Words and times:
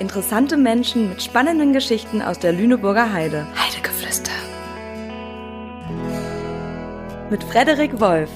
Interessante 0.00 0.56
Menschen 0.56 1.08
mit 1.08 1.22
spannenden 1.22 1.72
Geschichten 1.72 2.20
aus 2.20 2.40
der 2.40 2.52
Lüneburger 2.52 3.12
Heide. 3.12 3.46
Heidegeflüster. 3.56 4.32
Mit 7.30 7.44
Frederik 7.44 8.00
Wolf. 8.00 8.30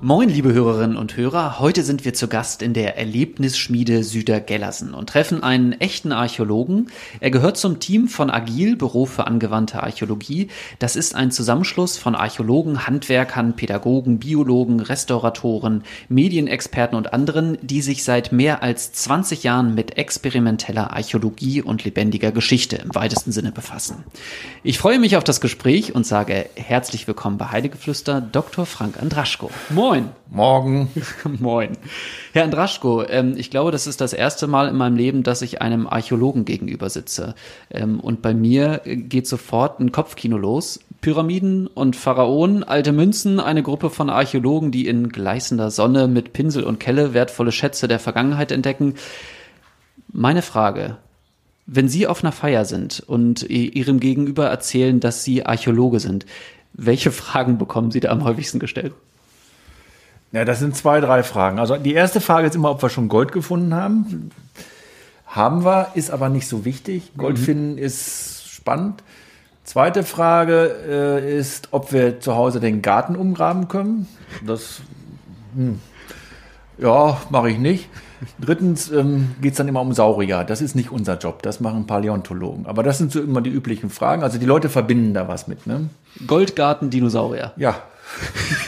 Moin, 0.00 0.28
liebe 0.28 0.52
Hörerinnen 0.52 0.96
und 0.96 1.16
Hörer. 1.16 1.58
Heute 1.58 1.82
sind 1.82 2.04
wir 2.04 2.14
zu 2.14 2.28
Gast 2.28 2.62
in 2.62 2.72
der 2.72 2.96
Erlebnisschmiede 2.96 4.04
Süder-Gellersen 4.04 4.94
und 4.94 5.08
treffen 5.08 5.42
einen 5.42 5.72
echten 5.72 6.12
Archäologen. 6.12 6.92
Er 7.18 7.32
gehört 7.32 7.56
zum 7.56 7.80
Team 7.80 8.06
von 8.06 8.30
Agil, 8.30 8.76
Büro 8.76 9.06
für 9.06 9.26
angewandte 9.26 9.82
Archäologie. 9.82 10.50
Das 10.78 10.94
ist 10.94 11.16
ein 11.16 11.32
Zusammenschluss 11.32 11.98
von 11.98 12.14
Archäologen, 12.14 12.86
Handwerkern, 12.86 13.56
Pädagogen, 13.56 14.20
Biologen, 14.20 14.78
Restauratoren, 14.78 15.82
Medienexperten 16.08 16.96
und 16.96 17.12
anderen, 17.12 17.58
die 17.62 17.82
sich 17.82 18.04
seit 18.04 18.30
mehr 18.30 18.62
als 18.62 18.92
20 18.92 19.42
Jahren 19.42 19.74
mit 19.74 19.98
experimenteller 19.98 20.92
Archäologie 20.92 21.60
und 21.60 21.84
lebendiger 21.84 22.30
Geschichte 22.30 22.76
im 22.76 22.94
weitesten 22.94 23.32
Sinne 23.32 23.50
befassen. 23.50 24.04
Ich 24.62 24.78
freue 24.78 25.00
mich 25.00 25.16
auf 25.16 25.24
das 25.24 25.40
Gespräch 25.40 25.96
und 25.96 26.06
sage 26.06 26.48
herzlich 26.54 27.08
willkommen 27.08 27.36
bei 27.36 27.46
Heidegeflüster 27.46 28.20
Dr. 28.20 28.64
Frank 28.64 29.02
Andraschko. 29.02 29.50
Moin. 29.70 29.87
Morgen. 30.28 30.90
Moin. 31.38 31.78
Herr 32.34 32.44
Andraschko, 32.44 33.04
ähm, 33.08 33.36
ich 33.38 33.50
glaube, 33.50 33.70
das 33.70 33.86
ist 33.86 34.02
das 34.02 34.12
erste 34.12 34.46
Mal 34.46 34.68
in 34.68 34.76
meinem 34.76 34.96
Leben, 34.96 35.22
dass 35.22 35.40
ich 35.40 35.62
einem 35.62 35.86
Archäologen 35.86 36.44
gegenüber 36.44 36.90
sitze. 36.90 37.34
Ähm, 37.70 37.98
und 37.98 38.20
bei 38.20 38.34
mir 38.34 38.82
geht 38.84 39.26
sofort 39.26 39.80
ein 39.80 39.90
Kopfkino 39.90 40.36
los. 40.36 40.80
Pyramiden 41.00 41.68
und 41.68 41.96
Pharaonen, 41.96 42.64
alte 42.64 42.92
Münzen, 42.92 43.40
eine 43.40 43.62
Gruppe 43.62 43.88
von 43.88 44.10
Archäologen, 44.10 44.72
die 44.72 44.86
in 44.86 45.08
gleißender 45.08 45.70
Sonne 45.70 46.06
mit 46.06 46.34
Pinsel 46.34 46.64
und 46.64 46.78
Kelle 46.80 47.14
wertvolle 47.14 47.50
Schätze 47.50 47.88
der 47.88 47.98
Vergangenheit 47.98 48.52
entdecken. 48.52 48.96
Meine 50.12 50.42
Frage, 50.42 50.98
wenn 51.64 51.88
Sie 51.88 52.06
auf 52.06 52.22
einer 52.22 52.32
Feier 52.32 52.66
sind 52.66 53.02
und 53.06 53.48
Ihrem 53.48 54.00
Gegenüber 54.00 54.48
erzählen, 54.48 55.00
dass 55.00 55.24
Sie 55.24 55.46
Archäologe 55.46 55.98
sind, 55.98 56.26
welche 56.74 57.10
Fragen 57.10 57.56
bekommen 57.56 57.90
Sie 57.90 58.00
da 58.00 58.10
am 58.10 58.24
häufigsten 58.24 58.58
gestellt? 58.58 58.92
Ja, 60.32 60.44
das 60.44 60.58
sind 60.58 60.76
zwei, 60.76 61.00
drei 61.00 61.22
Fragen. 61.22 61.58
Also 61.58 61.76
die 61.76 61.94
erste 61.94 62.20
Frage 62.20 62.46
ist 62.46 62.54
immer, 62.54 62.70
ob 62.70 62.82
wir 62.82 62.90
schon 62.90 63.08
Gold 63.08 63.32
gefunden 63.32 63.74
haben. 63.74 64.30
Haben 65.26 65.64
wir, 65.64 65.88
ist 65.94 66.10
aber 66.10 66.28
nicht 66.28 66.48
so 66.48 66.64
wichtig. 66.64 67.12
Gold 67.16 67.38
mhm. 67.38 67.42
finden 67.42 67.78
ist 67.78 68.50
spannend. 68.50 69.02
Zweite 69.64 70.02
Frage 70.02 70.74
äh, 70.88 71.38
ist, 71.38 71.68
ob 71.72 71.92
wir 71.92 72.20
zu 72.20 72.34
Hause 72.34 72.60
den 72.60 72.80
Garten 72.80 73.16
umgraben 73.16 73.68
können. 73.68 74.08
Das, 74.46 74.80
hm, 75.54 75.78
ja, 76.78 77.18
mache 77.28 77.50
ich 77.50 77.58
nicht. 77.58 77.88
Drittens 78.40 78.90
ähm, 78.90 79.34
geht 79.40 79.52
es 79.52 79.58
dann 79.58 79.68
immer 79.68 79.80
um 79.80 79.92
Saurier. 79.92 80.44
Das 80.44 80.60
ist 80.60 80.74
nicht 80.74 80.90
unser 80.90 81.18
Job. 81.18 81.42
Das 81.42 81.60
machen 81.60 81.86
Paläontologen. 81.86 82.66
Aber 82.66 82.82
das 82.82 82.98
sind 82.98 83.12
so 83.12 83.20
immer 83.20 83.40
die 83.40 83.50
üblichen 83.50 83.90
Fragen. 83.90 84.22
Also 84.22 84.38
die 84.38 84.46
Leute 84.46 84.68
verbinden 84.68 85.14
da 85.14 85.28
was 85.28 85.48
mit. 85.48 85.66
Ne? 85.66 85.90
Goldgarten, 86.26 86.90
Dinosaurier. 86.90 87.52
Ja, 87.56 87.76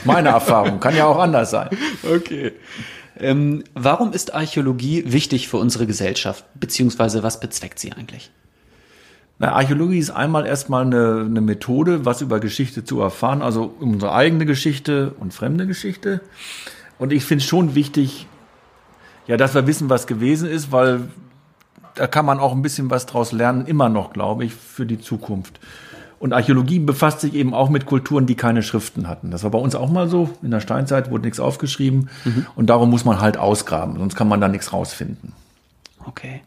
meine 0.05 0.31
Erfahrung. 0.31 0.81
Kann 0.81 0.97
ja 0.97 1.07
auch 1.07 1.19
anders 1.19 1.51
sein. 1.51 1.71
Okay. 2.03 2.53
Ähm, 3.19 3.65
warum 3.75 4.13
ist 4.13 4.35
Archäologie 4.35 5.05
wichtig 5.13 5.49
für 5.49 5.59
unsere 5.59 5.87
Gesellschaft? 5.87 6.45
Beziehungsweise 6.55 7.23
was 7.23 7.41
bezweckt 7.41 7.79
sie 7.79 7.93
eigentlich? 7.93 8.31
Na, 9.39 9.53
Archäologie 9.53 9.99
ist 9.99 10.11
einmal 10.11 10.47
erstmal 10.47 10.85
eine, 10.85 11.25
eine 11.27 11.41
Methode, 11.41 12.05
was 12.05 12.21
über 12.21 12.41
Geschichte 12.41 12.85
zu 12.85 13.01
erfahren, 13.01 13.43
also 13.43 13.75
unsere 13.81 14.13
eigene 14.13 14.45
Geschichte 14.47 15.15
und 15.19 15.33
fremde 15.33 15.67
Geschichte. 15.67 16.21
Und 16.99 17.13
ich 17.13 17.25
finde 17.25 17.43
es 17.43 17.49
schon 17.49 17.75
wichtig, 17.75 18.27
ja, 19.27 19.37
dass 19.39 19.55
wir 19.55 19.67
wissen, 19.67 19.89
was 19.89 20.07
gewesen 20.07 20.49
ist, 20.49 20.73
weil 20.73 21.09
da 21.95 22.07
kann 22.07 22.27
man 22.27 22.39
auch 22.39 22.53
ein 22.53 22.63
bisschen 22.63 22.91
was 22.91 23.07
draus 23.07 23.33
lernen, 23.33 23.67
immer 23.67 23.89
noch, 23.89 24.13
glaube 24.13 24.45
ich, 24.45 24.53
für 24.55 24.87
die 24.87 25.01
Zukunft. 25.01 25.61
Und 26.21 26.35
Archäologie 26.35 26.81
befasst 26.81 27.21
sich 27.21 27.33
eben 27.33 27.55
auch 27.55 27.71
mit 27.71 27.87
Kulturen, 27.87 28.27
die 28.27 28.35
keine 28.35 28.63
Schriften 28.63 29.09
hatten. 29.09 29.31
Das 29.31 29.43
war 29.43 29.51
bei 29.51 29.59
uns 29.59 29.75
auch 29.75 29.91
mal 29.91 30.07
so. 30.07 30.29
In 30.43 30.51
der 30.51 30.61
Steinzeit 30.61 31.11
wurde 31.11 31.25
nichts 31.25 31.41
aufgeschrieben. 31.41 32.11
Mhm. 32.27 32.47
Und 32.55 32.67
darum 32.69 32.91
muss 32.91 33.07
man 33.07 33.23
halt 33.23 33.39
ausgraben, 33.39 33.97
sonst 33.97 34.17
kann 34.17 34.29
man 34.29 34.39
da 34.39 34.47
nichts 34.47 34.75
rausfinden. 34.75 35.33
Okay. 36.05 36.43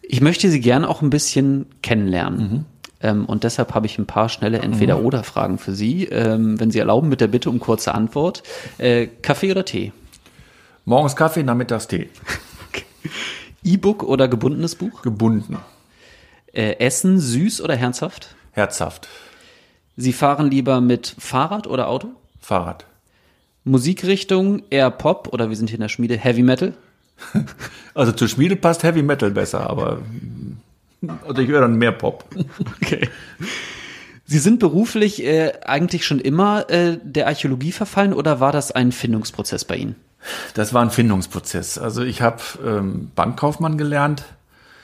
Ich 0.00 0.20
möchte 0.20 0.48
Sie 0.48 0.60
gern 0.60 0.84
auch 0.84 1.02
ein 1.02 1.10
bisschen 1.10 1.66
kennenlernen. 1.82 2.38
Mhm. 2.38 2.64
Ähm, 3.00 3.24
und 3.24 3.42
deshalb 3.42 3.74
habe 3.74 3.86
ich 3.86 3.98
ein 3.98 4.06
paar 4.06 4.28
schnelle 4.28 4.60
Entweder-Oder-Fragen 4.60 5.58
für 5.58 5.74
Sie. 5.74 6.04
Ähm, 6.04 6.60
wenn 6.60 6.70
Sie 6.70 6.78
erlauben, 6.78 7.08
mit 7.08 7.20
der 7.20 7.26
Bitte 7.26 7.50
um 7.50 7.58
kurze 7.58 7.92
Antwort. 7.92 8.44
Äh, 8.78 9.08
Kaffee 9.08 9.50
oder 9.50 9.64
Tee? 9.64 9.92
Morgens 10.84 11.16
Kaffee, 11.16 11.42
nachmittags 11.42 11.88
Tee. 11.88 12.08
E-Book 13.64 14.04
oder 14.04 14.28
gebundenes 14.28 14.76
Buch? 14.76 15.02
Gebunden. 15.02 15.56
Äh, 16.52 16.74
Essen 16.78 17.18
süß 17.18 17.60
oder 17.60 17.74
herzhaft? 17.74 18.36
Herzhaft. 18.52 19.08
Sie 19.96 20.12
fahren 20.12 20.50
lieber 20.50 20.80
mit 20.80 21.14
Fahrrad 21.18 21.66
oder 21.66 21.88
Auto? 21.88 22.08
Fahrrad. 22.40 22.86
Musikrichtung 23.64 24.62
eher 24.70 24.90
Pop 24.90 25.28
oder 25.32 25.48
wir 25.48 25.56
sind 25.56 25.68
hier 25.68 25.76
in 25.78 25.82
der 25.82 25.88
Schmiede 25.88 26.16
Heavy 26.16 26.42
Metal? 26.42 26.74
Also 27.94 28.12
zur 28.12 28.28
Schmiede 28.28 28.54
passt 28.54 28.84
Heavy 28.84 29.02
Metal 29.02 29.32
besser, 29.32 29.68
aber 29.68 29.98
also 31.26 31.42
ich 31.42 31.48
höre 31.48 31.62
dann 31.62 31.76
mehr 31.76 31.92
Pop. 31.92 32.24
Okay. 32.80 33.08
Sie 34.24 34.38
sind 34.38 34.60
beruflich 34.60 35.24
äh, 35.24 35.52
eigentlich 35.64 36.04
schon 36.04 36.20
immer 36.20 36.68
äh, 36.70 36.98
der 37.02 37.26
Archäologie 37.26 37.72
verfallen 37.72 38.12
oder 38.12 38.40
war 38.40 38.52
das 38.52 38.70
ein 38.70 38.92
Findungsprozess 38.92 39.64
bei 39.64 39.76
Ihnen? 39.76 39.96
Das 40.54 40.74
war 40.74 40.82
ein 40.82 40.90
Findungsprozess. 40.90 41.78
Also 41.78 42.02
ich 42.02 42.20
habe 42.20 42.42
ähm, 42.64 43.10
Bankkaufmann 43.14 43.78
gelernt, 43.78 44.24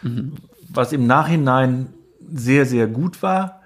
mhm. 0.03 0.33
was 0.69 0.93
im 0.93 1.07
Nachhinein 1.07 1.89
sehr, 2.35 2.67
sehr 2.67 2.87
gut 2.87 3.23
war. 3.23 3.61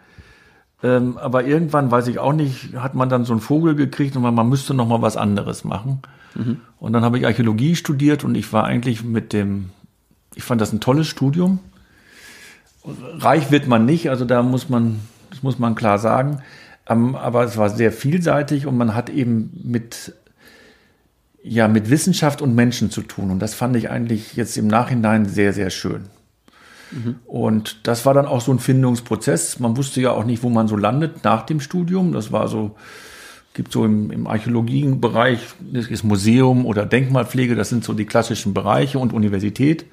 Ähm, 0.83 1.19
aber 1.19 1.45
irgendwann, 1.45 1.91
weiß 1.91 2.07
ich 2.07 2.19
auch 2.19 2.33
nicht, 2.33 2.75
hat 2.77 2.95
man 2.95 3.09
dann 3.09 3.25
so 3.25 3.33
einen 3.33 3.41
Vogel 3.41 3.75
gekriegt 3.75 4.15
und 4.15 4.23
man, 4.23 4.35
man 4.35 4.49
müsste 4.49 4.75
noch 4.75 4.87
mal 4.87 5.03
was 5.03 5.17
anderes 5.17 5.65
machen. 5.65 6.03
Mhm. 6.35 6.61
Und 6.79 6.93
dann 6.93 7.03
habe 7.03 7.19
ich 7.19 7.27
Archäologie 7.27 7.75
studiert 7.75 8.23
und 8.23 8.37
ich 8.37 8.53
war 8.53 8.65
eigentlich 8.65 9.03
mit 9.03 9.33
dem, 9.33 9.71
ich 10.35 10.45
fand 10.45 10.61
das 10.61 10.73
ein 10.73 10.81
tolles 10.81 11.09
Studium. 11.09 11.59
Reich 13.19 13.51
wird 13.51 13.67
man 13.67 13.85
nicht, 13.87 14.09
also 14.09 14.25
da 14.25 14.43
muss 14.43 14.69
man, 14.69 15.01
das 15.31 15.43
muss 15.43 15.59
man 15.59 15.75
klar 15.75 15.99
sagen. 15.99 16.43
Ähm, 16.89 17.17
aber 17.17 17.43
es 17.43 17.57
war 17.57 17.71
sehr 17.71 17.91
vielseitig 17.91 18.67
und 18.67 18.77
man 18.77 18.95
hat 18.95 19.11
eben 19.11 19.51
mit, 19.65 20.15
ja, 21.43 21.67
mit 21.67 21.91
Wissenschaft 21.91 22.41
und 22.41 22.55
Menschen 22.55 22.91
zu 22.91 23.03
tun. 23.03 23.33
Und 23.33 23.41
das 23.41 23.55
fand 23.55 23.75
ich 23.75 23.91
eigentlich 23.91 24.37
jetzt 24.37 24.57
im 24.57 24.69
Nachhinein 24.69 25.27
sehr, 25.27 25.53
sehr 25.53 25.71
schön. 25.71 26.05
Und 27.27 27.87
das 27.87 28.07
war 28.07 28.15
dann 28.15 28.27
auch 28.27 28.41
so 28.41 28.53
ein 28.53 28.59
Findungsprozess. 28.59 29.59
Man 29.59 29.77
wusste 29.77 30.01
ja 30.01 30.13
auch 30.13 30.25
nicht, 30.25 30.43
wo 30.43 30.49
man 30.49 30.69
so 30.69 30.77
landet 30.77 31.25
nach 31.25 31.43
dem 31.43 31.61
Studium. 31.61 32.13
Das 32.13 32.33
war 32.33 32.49
so, 32.49 32.77
gibt 33.55 33.73
so 33.73 33.85
im, 33.85 34.11
im 34.11 34.27
Archäologiebereich, 34.27 35.41
das 35.73 35.89
ist 35.89 36.05
Museum 36.05 36.65
oder 36.65 36.87
Denkmalpflege, 36.87 37.57
das 37.57 37.69
sind 37.69 37.85
so 37.85 37.93
die 37.93 38.07
klassischen 38.07 38.55
Bereiche 38.55 38.99
und 38.99 39.13
Universität. 39.13 39.87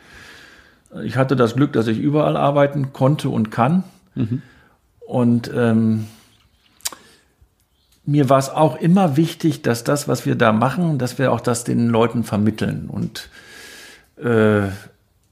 Ich 1.03 1.17
hatte 1.17 1.35
das 1.35 1.55
Glück, 1.55 1.73
dass 1.73 1.88
ich 1.88 1.97
überall 1.97 2.38
arbeiten 2.38 2.94
konnte 2.94 3.29
und 3.29 3.51
kann. 3.51 3.84
Mhm. 4.13 4.41
Und 5.05 5.51
ähm, 5.53 6.05
mir 8.05 8.29
war 8.29 8.38
es 8.38 8.50
auch 8.50 8.75
immer 8.78 9.17
wichtig, 9.17 9.61
dass 9.61 9.84
das, 9.84 10.07
was 10.07 10.25
wir 10.25 10.35
da 10.35 10.51
machen, 10.53 10.97
dass 10.97 11.17
wir 11.17 11.31
auch 11.31 11.41
das 11.41 11.63
den 11.63 11.89
Leuten 11.89 12.23
vermitteln. 12.23 12.88
Und 12.88 13.29
äh, 14.23 14.69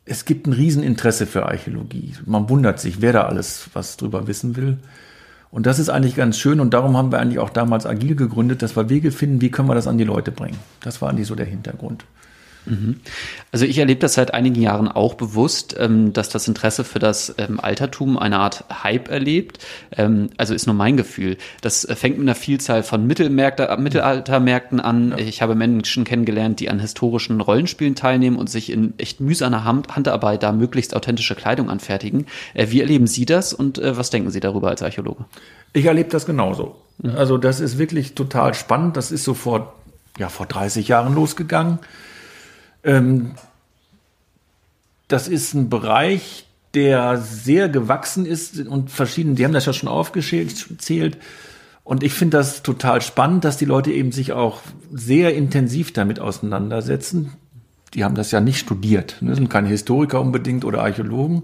es 0.05 0.25
gibt 0.25 0.47
ein 0.47 0.53
Rieseninteresse 0.53 1.25
für 1.25 1.45
Archäologie. 1.45 2.13
Man 2.25 2.49
wundert 2.49 2.79
sich, 2.79 3.01
wer 3.01 3.13
da 3.13 3.23
alles 3.23 3.69
was 3.73 3.97
drüber 3.97 4.27
wissen 4.27 4.55
will. 4.55 4.77
Und 5.49 5.65
das 5.65 5.79
ist 5.79 5.89
eigentlich 5.89 6.15
ganz 6.15 6.37
schön 6.37 6.59
und 6.59 6.73
darum 6.73 6.97
haben 6.97 7.11
wir 7.11 7.19
eigentlich 7.19 7.39
auch 7.39 7.51
damals 7.51 7.85
Agil 7.85 8.15
gegründet, 8.15 8.63
dass 8.63 8.75
wir 8.75 8.89
Wege 8.89 9.11
finden, 9.11 9.39
wie 9.39 9.51
können 9.51 9.69
wir 9.69 9.75
das 9.75 9.87
an 9.87 9.99
die 9.99 10.03
Leute 10.03 10.31
bringen. 10.31 10.57
Das 10.81 11.01
war 11.01 11.09
eigentlich 11.09 11.27
so 11.27 11.35
der 11.35 11.45
Hintergrund. 11.45 12.05
Mhm. 12.65 12.99
Also 13.51 13.65
ich 13.65 13.77
erlebe 13.77 13.99
das 13.99 14.13
seit 14.13 14.33
einigen 14.33 14.61
Jahren 14.61 14.87
auch 14.87 15.15
bewusst, 15.15 15.75
ähm, 15.77 16.13
dass 16.13 16.29
das 16.29 16.47
Interesse 16.47 16.83
für 16.83 16.99
das 16.99 17.35
ähm, 17.37 17.59
Altertum 17.59 18.17
eine 18.17 18.39
Art 18.39 18.65
Hype 18.83 19.09
erlebt. 19.09 19.59
Ähm, 19.95 20.29
also 20.37 20.53
ist 20.53 20.65
nur 20.65 20.75
mein 20.75 20.97
Gefühl. 20.97 21.37
Das 21.61 21.85
äh, 21.85 21.95
fängt 21.95 22.17
mit 22.17 22.27
einer 22.27 22.35
Vielzahl 22.35 22.83
von 22.83 23.01
äh, 23.09 23.29
Mittelaltermärkten 23.29 24.79
an. 24.79 25.15
Ich 25.17 25.41
habe 25.41 25.55
Menschen 25.55 26.03
kennengelernt, 26.03 26.59
die 26.59 26.69
an 26.69 26.79
historischen 26.79 27.41
Rollenspielen 27.41 27.95
teilnehmen 27.95 28.37
und 28.37 28.49
sich 28.49 28.71
in 28.71 28.93
echt 28.97 29.19
mühsamer 29.19 29.63
Handarbeit 29.65 30.43
da 30.43 30.51
möglichst 30.51 30.95
authentische 30.95 31.35
Kleidung 31.35 31.69
anfertigen. 31.69 32.25
Äh, 32.53 32.67
wie 32.69 32.81
erleben 32.81 33.07
Sie 33.07 33.25
das 33.25 33.53
und 33.53 33.81
was 33.83 34.09
denken 34.09 34.31
Sie 34.31 34.39
darüber 34.39 34.69
als 34.69 34.81
Archäologe? 34.81 35.25
Ich 35.73 35.85
erlebe 35.85 36.09
das 36.09 36.25
genauso. 36.25 36.75
Mhm. 37.01 37.15
Also 37.15 37.37
das 37.37 37.59
ist 37.59 37.77
wirklich 37.77 38.15
total 38.15 38.53
spannend. 38.53 38.97
Das 38.97 39.11
ist 39.11 39.23
so 39.23 39.33
vor, 39.33 39.73
ja, 40.17 40.29
vor 40.29 40.45
30 40.45 40.87
Jahren 40.87 41.15
losgegangen. 41.15 41.79
Ähm, 42.83 43.35
das 45.07 45.27
ist 45.27 45.53
ein 45.53 45.69
Bereich, 45.69 46.47
der 46.73 47.17
sehr 47.17 47.69
gewachsen 47.69 48.25
ist 48.25 48.59
und 48.67 48.89
verschieden, 48.89 49.35
die 49.35 49.45
haben 49.45 49.53
das 49.53 49.65
ja 49.65 49.73
schon 49.73 49.89
aufgezählt. 49.89 51.17
Und 51.83 52.01
ich 52.01 52.13
finde 52.13 52.37
das 52.37 52.63
total 52.63 53.01
spannend, 53.01 53.43
dass 53.43 53.57
die 53.57 53.65
Leute 53.65 53.91
eben 53.91 54.11
sich 54.11 54.31
auch 54.31 54.61
sehr 54.91 55.35
intensiv 55.35 55.93
damit 55.93 56.19
auseinandersetzen. 56.19 57.33
die 57.93 58.03
haben 58.03 58.15
das 58.15 58.31
ja 58.31 58.39
nicht 58.39 58.57
studiert, 58.57 59.17
ne? 59.21 59.35
sind 59.35 59.51
keine 59.51 59.67
Historiker 59.67 60.19
unbedingt 60.19 60.65
oder 60.65 60.81
Archäologen. 60.81 61.43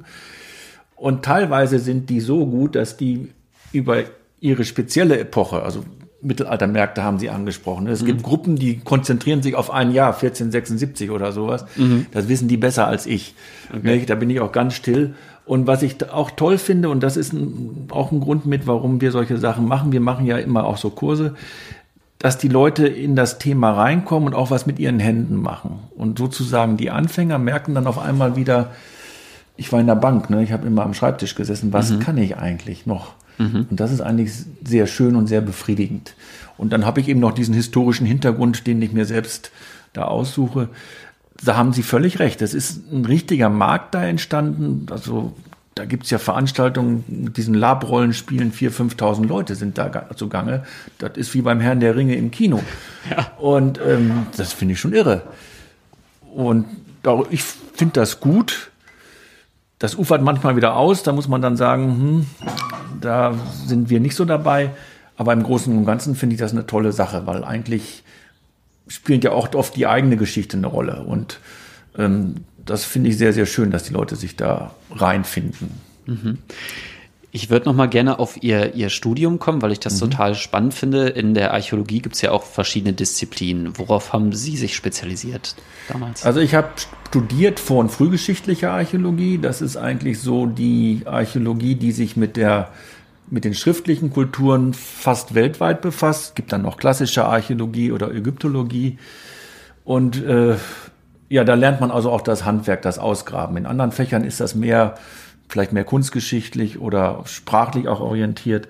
Und 0.96 1.24
teilweise 1.24 1.78
sind 1.78 2.10
die 2.10 2.22
so 2.22 2.48
gut, 2.48 2.76
dass 2.76 2.98
die 2.98 3.32
über 3.72 4.04
ihre 4.40 4.66
spezielle 4.66 5.20
Epoche, 5.20 5.62
also 5.62 5.86
Mittelaltermärkte 6.22 7.04
haben 7.04 7.20
Sie 7.20 7.30
angesprochen. 7.30 7.88
Es 7.88 8.02
mhm. 8.02 8.08
gibt 8.08 8.24
Gruppen, 8.24 8.56
die 8.58 8.80
konzentrieren 8.80 9.42
sich 9.42 9.56
auf 9.56 9.72
ein 9.72 9.92
Jahr, 9.92 10.14
1476 10.14 11.12
oder 11.12 11.32
sowas. 11.32 11.66
Mhm. 11.78 12.08
Das 12.12 12.28
wissen 12.28 12.48
die 12.48 12.58
besser 12.58 12.88
als 12.88 13.06
ich. 13.06 13.36
Okay. 13.74 14.06
Da 14.06 14.16
bin 14.16 14.30
ich 14.30 14.42
auch 14.42 14.52
ganz 14.52 14.74
still. 14.74 15.16
Und 15.46 15.66
was 15.66 15.82
ich 15.82 16.12
auch 16.12 16.32
toll 16.32 16.58
finde, 16.58 16.90
und 16.90 17.02
das 17.02 17.18
ist 17.18 17.34
ein, 17.34 17.88
auch 17.90 18.12
ein 18.12 18.20
Grund 18.20 18.46
mit, 18.46 18.68
warum 18.68 19.02
wir 19.02 19.12
solche 19.12 19.38
Sachen 19.38 19.66
machen, 19.66 19.92
wir 19.92 20.02
machen 20.02 20.26
ja 20.26 20.38
immer 20.38 20.66
auch 20.66 20.78
so 20.78 20.90
Kurse, 20.90 21.36
dass 22.20 22.38
die 22.38 22.50
Leute 22.50 22.86
in 22.86 23.16
das 23.16 23.40
Thema 23.40 23.72
reinkommen 23.72 24.28
und 24.28 24.36
auch 24.36 24.52
was 24.52 24.66
mit 24.66 24.78
ihren 24.78 25.00
Händen 25.00 25.38
machen. 25.38 25.80
Und 25.96 26.20
sozusagen 26.20 26.76
die 26.76 26.92
Anfänger 26.92 27.40
merken 27.40 27.74
dann 27.74 27.88
auf 27.88 27.98
einmal 27.98 28.36
wieder, 28.36 28.72
ich 29.56 29.72
war 29.72 29.80
in 29.80 29.88
der 29.88 29.96
Bank, 29.96 30.30
ne? 30.30 30.44
ich 30.44 30.52
habe 30.52 30.68
immer 30.68 30.84
am 30.84 30.94
Schreibtisch 30.94 31.36
gesessen, 31.36 31.72
was 31.74 31.92
mhm. 31.92 32.00
kann 32.00 32.18
ich 32.18 32.38
eigentlich 32.38 32.86
noch? 32.86 33.14
Mhm. 33.40 33.66
Und 33.70 33.80
das 33.80 33.92
ist 33.92 34.02
eigentlich 34.02 34.32
sehr 34.64 34.86
schön 34.86 35.16
und 35.16 35.28
sehr 35.28 35.42
befriedigend. 35.42 36.14
Und 36.58 36.72
dann 36.72 36.86
habe 36.86 37.00
ich 37.00 37.08
eben 37.08 37.22
noch 37.22 37.32
diesen 37.32 37.56
historischen 37.56 38.06
Hintergrund, 38.06 38.68
den 38.68 38.82
ich 38.82 38.92
mir 38.92 39.06
selbst 39.06 39.52
da 39.94 40.04
aussuche. 40.04 40.70
Da 41.44 41.56
haben 41.56 41.74
Sie 41.74 41.84
völlig 41.84 42.20
recht. 42.20 42.42
Es 42.42 42.54
ist 42.54 42.92
ein 42.92 43.06
richtiger 43.06 43.50
Markt 43.50 43.96
da 43.96 44.04
entstanden. 44.04 44.86
Also 44.92 45.34
da 45.74 45.86
gibt's 45.86 46.10
ja 46.10 46.18
Veranstaltungen 46.18 47.06
mit 47.08 47.38
diesen 47.38 47.54
Labrollenspielen, 47.54 48.52
4.000, 48.52 48.98
5.000 48.98 49.26
Leute 49.26 49.56
sind 49.56 49.78
da 49.78 50.10
zugange. 50.14 50.64
Das 50.98 51.16
ist 51.16 51.34
wie 51.34 51.42
beim 51.42 51.62
Herrn 51.62 51.80
der 51.80 51.96
Ringe 51.96 52.16
im 52.16 52.32
Kino. 52.32 52.62
Ja. 53.10 53.32
Und 53.38 53.80
ähm, 53.88 54.28
das 54.36 54.52
finde 54.52 54.74
ich 54.74 54.82
schon 54.82 54.92
irre. 54.92 55.22
Und 56.36 56.66
ich 57.30 57.44
finde 57.44 57.94
das 57.94 58.20
gut. 58.20 58.69
Das 59.80 59.96
ufert 59.96 60.22
manchmal 60.22 60.56
wieder 60.56 60.76
aus. 60.76 61.04
Da 61.04 61.14
muss 61.14 61.28
man 61.28 61.42
dann 61.42 61.56
sagen, 61.56 61.86
hm, 61.86 62.26
da 63.02 63.34
sind 63.66 63.90
wir 63.90 64.00
nicht 64.00 64.16
so 64.16 64.26
dabei. 64.26 64.72
Aber 65.16 65.34
im 65.34 65.44
Großen 65.44 65.76
und 65.76 65.86
Ganzen 65.86 66.16
finde 66.16 66.36
ich 66.36 66.40
das 66.40 66.52
eine 66.52 66.66
tolle 66.66 66.92
Sache, 66.92 67.26
weil 67.26 67.44
eigentlich 67.44 68.04
spielt 68.88 69.24
ja 69.24 69.32
auch 69.32 69.54
oft 69.54 69.76
die 69.76 69.88
eigene 69.88 70.18
Geschichte 70.18 70.58
eine 70.58 70.68
Rolle. 70.68 71.04
Und 71.04 71.40
ähm, 71.98 72.36
das 72.66 72.86
finde 72.86 73.10
ich 73.10 73.18
sehr, 73.18 73.34
sehr 73.34 73.46
schön, 73.46 73.72
dass 73.72 73.84
die 73.84 73.94
Leute 73.94 74.16
sich 74.16 74.36
da 74.36 74.76
reinfinden. 74.92 75.72
Mhm. 76.06 76.38
Ich 77.32 77.52
würde 77.52 77.68
noch 77.68 77.76
mal 77.76 77.88
gerne 77.88 78.18
auf 78.18 78.42
Ihr, 78.42 78.74
Ihr 78.74 78.90
Studium 78.90 79.38
kommen, 79.38 79.62
weil 79.62 79.72
ich 79.72 79.80
das 79.80 79.96
mhm. 79.96 80.12
total 80.12 80.36
spannend 80.36 80.74
finde. 80.74 81.10
In 81.10 81.36
der 81.36 81.54
Archäologie 81.54 82.00
gibt 82.00 82.16
es 82.16 82.22
ja 82.22 82.32
auch 82.32 82.44
verschiedene 82.44 82.94
Disziplinen. 82.94 83.78
Worauf 83.78 84.14
haben 84.14 84.34
Sie 84.34 84.58
sich 84.58 84.76
spezialisiert 84.76 85.56
damals? 85.88 86.26
Also 86.26 86.40
ich 86.40 86.56
habe 86.56 86.70
studiert 87.08 87.60
vor- 87.60 87.80
und 87.80 87.90
frühgeschichtliche 87.90 88.72
Archäologie. 88.72 89.38
Das 89.38 89.62
ist 89.62 89.78
eigentlich 89.78 90.20
so 90.20 90.48
die 90.48 91.04
Archäologie, 91.06 91.76
die 91.76 91.92
sich 91.92 92.18
mit 92.18 92.36
der 92.36 92.72
mit 93.32 93.46
den 93.46 93.54
schriftlichen 93.54 94.12
Kulturen 94.12 94.74
fast 94.74 95.36
weltweit 95.36 95.82
befasst. 95.82 96.30
Es 96.30 96.34
gibt 96.34 96.52
dann 96.52 96.64
noch 96.64 96.78
klassische 96.78 97.26
Archäologie 97.26 97.92
oder 97.92 98.12
Ägyptologie. 98.12 98.98
Und 99.84 100.24
äh, 100.24 100.56
ja, 101.30 101.44
da 101.44 101.54
lernt 101.54 101.80
man 101.80 101.92
also 101.92 102.12
auch 102.12 102.22
das 102.22 102.46
Handwerk, 102.46 102.82
das 102.82 102.98
Ausgraben. 102.98 103.56
In 103.58 103.68
anderen 103.68 103.92
Fächern 103.92 104.24
ist 104.24 104.40
das 104.40 104.56
mehr, 104.56 104.96
vielleicht 105.50 105.74
mehr 105.74 105.84
kunstgeschichtlich 105.84 106.80
oder 106.80 107.24
sprachlich 107.26 107.88
auch 107.88 108.00
orientiert. 108.00 108.68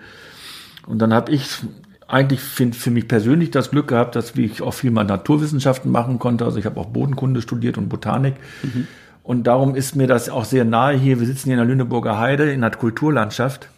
Und 0.88 1.00
dann 1.00 1.14
habe 1.14 1.32
ich 1.32 1.60
eigentlich 2.08 2.40
find, 2.40 2.76
für 2.76 2.90
mich 2.90 3.08
persönlich 3.08 3.52
das 3.52 3.70
Glück 3.70 3.90
gehabt, 3.90 4.16
dass 4.16 4.36
ich 4.36 4.64
auch 4.64 4.74
viel 4.74 4.90
mal 4.90 5.04
Naturwissenschaften 5.04 5.92
machen 5.92 6.18
konnte. 6.18 6.46
Also 6.46 6.58
ich 6.58 6.66
habe 6.66 6.80
auch 6.80 6.88
Bodenkunde 6.88 7.42
studiert 7.42 7.78
und 7.78 7.90
Botanik. 7.90 8.34
Mhm. 8.64 8.88
Und 9.22 9.44
darum 9.44 9.76
ist 9.76 9.96
mir 9.96 10.08
das 10.08 10.30
auch 10.30 10.46
sehr 10.46 10.66
nahe 10.66 10.98
hier. 10.98 11.20
Wir 11.20 11.28
sitzen 11.28 11.50
hier 11.50 11.54
in 11.54 11.60
der 11.60 11.68
Lüneburger 11.68 12.18
Heide 12.18 12.52
in 12.52 12.62
der 12.62 12.72
Kulturlandschaft. 12.72 13.70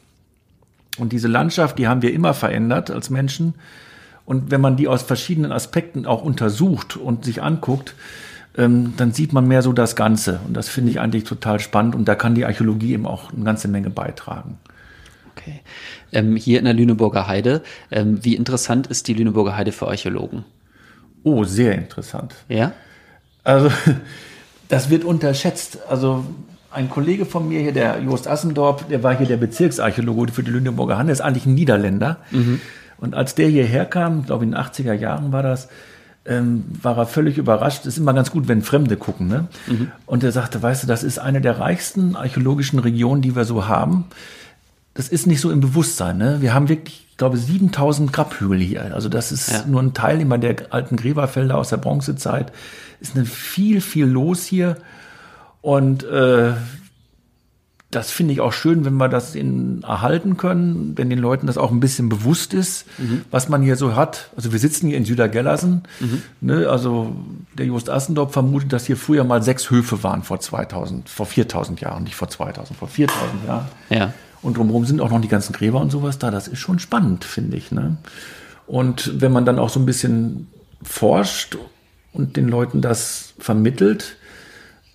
Und 0.98 1.12
diese 1.12 1.28
Landschaft, 1.28 1.78
die 1.78 1.90
haben 1.90 2.02
wir 2.02 2.14
immer 2.14 2.34
verändert 2.34 2.90
als 2.90 3.10
Menschen. 3.10 3.56
Und 4.26 4.52
wenn 4.52 4.62
man 4.62 4.78
die 4.78 4.88
aus 4.88 5.02
verschiedenen 5.02 5.52
Aspekten 5.52 6.06
auch 6.06 6.22
untersucht 6.22 6.96
und 6.96 7.26
sich 7.26 7.42
anguckt, 7.42 7.96
ähm, 8.58 8.94
dann 8.98 9.14
sieht 9.14 9.34
man 9.34 9.48
mehr 9.48 9.62
so 9.62 9.74
das 9.74 9.96
Ganze. 9.96 10.40
Und 10.46 10.56
das 10.56 10.68
finde 10.68 10.92
ich 10.92 11.00
eigentlich 11.00 11.24
total 11.24 11.60
spannend. 11.60 11.96
Und 11.96 12.08
da 12.08 12.16
kann 12.16 12.36
die 12.36 12.46
Archäologie 12.46 12.94
eben 12.94 13.06
auch 13.06 13.32
eine 13.32 13.44
ganze 13.44 13.68
Menge 13.68 13.90
beitragen. 13.90 14.58
Okay. 15.36 15.62
Ähm, 16.12 16.36
hier 16.36 16.60
in 16.60 16.66
der 16.66 16.74
Lüneburger 16.74 17.28
Heide, 17.28 17.62
ähm, 17.90 18.24
wie 18.24 18.36
interessant 18.36 18.88
ist 18.88 19.08
die 19.08 19.14
Lüneburger 19.14 19.56
Heide 19.56 19.72
für 19.72 19.88
Archäologen? 19.88 20.44
Oh, 21.24 21.44
sehr 21.44 21.76
interessant. 21.76 22.36
Ja? 22.50 22.74
Also, 23.44 23.72
das 24.68 24.90
wird 24.90 25.06
unterschätzt. 25.06 25.80
Also, 25.90 26.26
ein 26.72 26.90
Kollege 26.90 27.26
von 27.26 27.48
mir 27.48 27.62
hier, 27.62 27.74
der 27.74 28.02
Jost 28.02 28.28
Assendorp, 28.28 28.88
der 28.90 29.04
war 29.04 29.18
hier 29.18 29.28
der 29.28 29.38
Bezirksarchäologe 29.38 30.32
für 30.32 30.44
die 30.44 30.52
Lüneburger 30.52 30.98
Heide, 30.98 31.12
ist 31.12 31.22
eigentlich 31.22 31.46
ein 31.46 31.54
Niederländer. 31.54 32.18
Mhm. 32.32 32.62
Und 32.98 33.16
als 33.16 33.36
der 33.36 33.48
hierher 33.48 33.86
kam, 33.86 34.26
glaube 34.26 34.46
ich 34.46 34.52
in 34.52 34.56
den 34.56 34.62
80er 34.62 34.94
Jahren 34.94 35.32
war 35.32 35.42
das, 35.42 35.70
ähm, 36.26 36.66
war 36.82 36.98
er 36.98 37.06
völlig 37.06 37.38
überrascht. 37.38 37.82
Es 37.82 37.94
ist 37.94 37.98
immer 37.98 38.14
ganz 38.14 38.32
gut, 38.32 38.48
wenn 38.48 38.62
Fremde 38.62 38.98
gucken. 38.98 39.28
Ne? 39.28 39.48
Mhm. 39.68 39.92
Und 40.06 40.24
er 40.24 40.32
sagte, 40.32 40.62
weißt 40.62 40.84
du, 40.84 40.88
das 40.88 41.04
ist 41.04 41.20
eine 41.20 41.42
der 41.42 41.60
reichsten 41.60 42.16
archäologischen 42.16 42.80
Regionen, 42.80 43.22
die 43.22 43.36
wir 43.36 43.46
so 43.46 43.68
haben. 43.68 44.06
Das 44.94 45.10
ist 45.10 45.26
nicht 45.26 45.42
so 45.42 45.52
im 45.52 45.62
Bewusstsein. 45.62 46.18
Ne? 46.18 46.38
Wir 46.42 46.54
haben 46.54 46.70
wirklich, 46.70 47.08
ich 47.10 47.18
glaube, 47.18 47.38
7000 47.38 48.14
Grabhügel 48.14 48.60
hier. 48.60 48.94
Also 48.94 49.10
das 49.10 49.32
ist 49.32 49.52
ja. 49.52 49.66
nur 49.66 49.82
ein 49.82 49.94
Teil 49.94 50.22
immer 50.22 50.38
der 50.38 50.56
alten 50.70 50.96
Gräberfelder 50.96 51.58
aus 51.58 51.70
der 51.70 51.78
Bronzezeit. 51.78 52.52
Ist 53.00 53.16
eine 53.16 53.26
viel, 53.26 53.82
viel 53.82 54.06
los 54.06 54.44
hier. 54.44 54.78
Und 55.62 56.04
äh, 56.04 56.52
das 57.92 58.10
finde 58.10 58.34
ich 58.34 58.40
auch 58.40 58.54
schön, 58.54 58.86
wenn 58.86 58.96
wir 58.96 59.10
das 59.10 59.36
in, 59.36 59.84
erhalten 59.84 60.38
können, 60.38 60.94
wenn 60.96 61.10
den 61.10 61.20
Leuten 61.20 61.48
das 61.48 61.58
auch 61.58 61.72
ein 61.72 61.82
bisschen 61.82 62.08
bewusst 62.08 62.54
ist, 62.54 62.86
mhm. 62.98 63.24
was 63.32 63.50
man 63.50 63.62
hier 63.62 63.76
so 63.76 63.98
hat. 63.98 64.30
Also 64.36 64.54
wir 64.54 64.60
sitzen 64.60 64.88
hier 64.88 64.98
in 64.98 65.04
Südergellersen. 65.04 65.84
Mhm. 66.00 66.22
Ne, 66.40 66.70
also 66.70 67.14
der 67.58 67.66
Just 67.66 67.90
Assendorf 67.90 68.32
vermutet, 68.32 68.72
dass 68.72 68.86
hier 68.86 68.96
früher 68.96 69.26
mal 69.26 69.44
sechs 69.44 69.70
Höfe 69.70 70.04
waren 70.04 70.24
vor 70.24 70.40
2000, 70.40 71.10
vor 71.10 71.26
4000 71.26 71.82
Jahren, 71.82 72.04
nicht 72.04 72.16
vor 72.16 72.30
2000, 72.30 72.80
vor 72.80 72.88
4000 72.88 73.46
Jahren. 73.46 73.68
Ja. 73.90 74.14
Und 74.42 74.58
drumherum 74.58 74.86
sind 74.86 75.02
auch 75.02 75.10
noch 75.10 75.20
die 75.20 75.28
ganzen 75.28 75.52
Gräber 75.52 75.82
und 75.82 75.92
sowas 75.92 76.18
da. 76.18 76.32
Das 76.32 76.48
ist 76.48 76.60
schon 76.60 76.80
spannend, 76.80 77.26
finde 77.26 77.58
ich. 77.58 77.74
Ne? 77.74 77.98
Und 78.68 79.22
wenn 79.22 79.34
man 79.34 79.44
dann 79.46 79.60
auch 79.60 79.70
so 79.70 79.82
ein 79.82 79.86
bisschen 79.86 80.48
forscht 80.82 81.58
und 82.14 82.38
den 82.38 82.48
Leuten 82.48 82.82
das 82.82 83.34
vermittelt, 83.38 84.16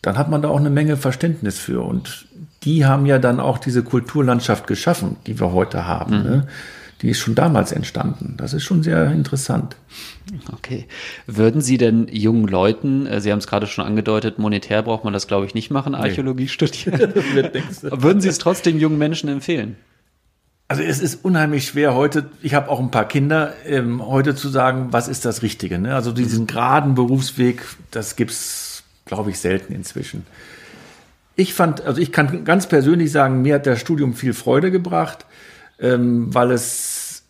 dann 0.03 0.17
hat 0.17 0.31
man 0.31 0.41
da 0.41 0.49
auch 0.49 0.59
eine 0.59 0.71
Menge 0.71 0.97
Verständnis 0.97 1.59
für. 1.59 1.83
Und 1.83 2.27
die 2.67 2.85
haben 2.85 3.07
ja 3.07 3.19
dann 3.19 3.41
auch 3.41 3.59
diese 3.59 3.83
Kulturlandschaft 3.83 4.67
geschaffen, 4.67 5.17
die 5.27 5.41
wir 5.41 5.53
heute 5.53 5.87
haben. 5.87 6.19
Mhm. 6.19 6.25
Ne? 6.25 6.49
Die 7.01 7.11
ist 7.11 7.21
schon 7.21 7.35
damals 7.35 7.73
entstanden. 7.73 8.35
Das 8.37 8.53
ist 8.53 8.65
schon 8.65 8.83
sehr 8.83 9.11
interessant. 9.13 9.77
Okay. 10.53 10.87
Würden 11.27 11.61
Sie 11.61 11.79
denn 11.79 12.09
jungen 12.11 12.49
Leuten, 12.49 13.07
äh, 13.07 13.21
Sie 13.21 13.31
haben 13.31 13.39
es 13.39 13.47
gerade 13.47 13.67
schon 13.67 13.85
angedeutet, 13.85 14.39
monetär 14.39 14.83
braucht 14.83 15.05
man 15.05 15.13
das, 15.13 15.29
glaube 15.29 15.47
ich, 15.47 15.55
nicht 15.55 15.71
machen, 15.71 15.95
Archäologie 15.95 16.45
nee. 16.45 16.49
studieren. 16.49 17.13
Würden 17.83 18.21
Sie 18.21 18.29
es 18.29 18.39
trotzdem 18.39 18.79
jungen 18.79 18.99
Menschen 18.99 19.29
empfehlen? 19.29 19.77
Also 20.69 20.83
es 20.83 21.01
ist 21.01 21.25
unheimlich 21.25 21.69
schwer 21.69 21.95
heute, 21.95 22.29
ich 22.43 22.55
habe 22.55 22.69
auch 22.71 22.81
ein 22.81 22.91
paar 22.91 23.07
Kinder, 23.07 23.53
ähm, 23.65 24.05
heute 24.05 24.35
zu 24.35 24.49
sagen, 24.49 24.89
was 24.91 25.07
ist 25.07 25.25
das 25.25 25.43
Richtige. 25.43 25.79
Ne? 25.79 25.95
Also 25.95 26.11
diesen 26.11 26.43
mhm. 26.43 26.47
geraden 26.49 26.95
Berufsweg, 26.97 27.63
das 27.93 28.17
gibt's, 28.17 28.83
glaube 29.05 29.31
ich, 29.31 29.39
selten 29.39 29.73
inzwischen. 29.73 30.27
Ich 31.37 31.53
fand, 31.53 31.83
also 31.83 32.01
ich 32.01 32.13
kann 32.13 32.45
ganz 32.45 32.67
persönlich 32.67 33.13
sagen, 33.13 33.43
mir 33.43 33.57
hat 33.57 33.67
das 33.67 33.79
Studium 33.79 34.15
viel 34.15 34.33
Freude 34.33 34.71
gebracht, 34.71 35.27
ähm, 35.79 36.35
weil 36.35 36.51
es 36.51 37.25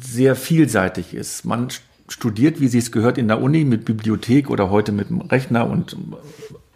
sehr 0.00 0.34
vielseitig 0.34 1.14
ist. 1.14 1.44
Man 1.44 1.68
studiert, 2.08 2.60
wie 2.60 2.68
sie 2.68 2.78
es 2.78 2.90
gehört, 2.90 3.18
in 3.18 3.28
der 3.28 3.40
Uni 3.40 3.64
mit 3.64 3.84
Bibliothek 3.84 4.50
oder 4.50 4.70
heute 4.70 4.90
mit 4.90 5.08
dem 5.08 5.20
Rechner 5.20 5.70
und 5.70 5.96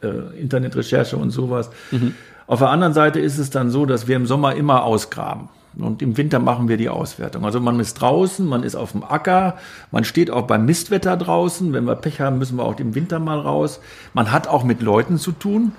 äh, 0.02 0.40
Internetrecherche 0.40 1.16
und 1.16 1.30
sowas. 1.30 1.70
Mhm. 1.90 2.14
Auf 2.46 2.60
der 2.60 2.70
anderen 2.70 2.92
Seite 2.92 3.18
ist 3.18 3.38
es 3.38 3.50
dann 3.50 3.70
so, 3.70 3.84
dass 3.84 4.06
wir 4.06 4.14
im 4.14 4.26
Sommer 4.26 4.54
immer 4.54 4.84
ausgraben. 4.84 5.48
Und 5.78 6.00
im 6.00 6.16
Winter 6.16 6.38
machen 6.38 6.68
wir 6.68 6.78
die 6.78 6.88
Auswertung. 6.88 7.44
Also 7.44 7.60
man 7.60 7.78
ist 7.80 7.94
draußen, 7.94 8.46
man 8.46 8.62
ist 8.62 8.76
auf 8.76 8.92
dem 8.92 9.04
Acker, 9.04 9.58
man 9.90 10.04
steht 10.04 10.30
auch 10.30 10.46
beim 10.46 10.64
Mistwetter 10.64 11.16
draußen. 11.18 11.72
Wenn 11.74 11.84
wir 11.84 11.96
Pech 11.96 12.20
haben, 12.20 12.38
müssen 12.38 12.56
wir 12.56 12.64
auch 12.64 12.78
im 12.78 12.94
Winter 12.94 13.18
mal 13.18 13.38
raus. 13.38 13.80
Man 14.14 14.32
hat 14.32 14.48
auch 14.48 14.64
mit 14.64 14.80
Leuten 14.80 15.18
zu 15.18 15.32
tun. 15.32 15.72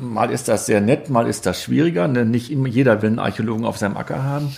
Mal 0.00 0.30
ist 0.30 0.48
das 0.48 0.66
sehr 0.66 0.80
nett, 0.80 1.10
mal 1.10 1.26
ist 1.26 1.46
das 1.46 1.62
schwieriger. 1.62 2.08
Ne? 2.08 2.24
Nicht 2.24 2.50
immer 2.50 2.68
jeder 2.68 3.02
will 3.02 3.10
einen 3.10 3.18
Archäologen 3.18 3.64
auf 3.64 3.78
seinem 3.78 3.96
Acker 3.96 4.22
haben. 4.22 4.56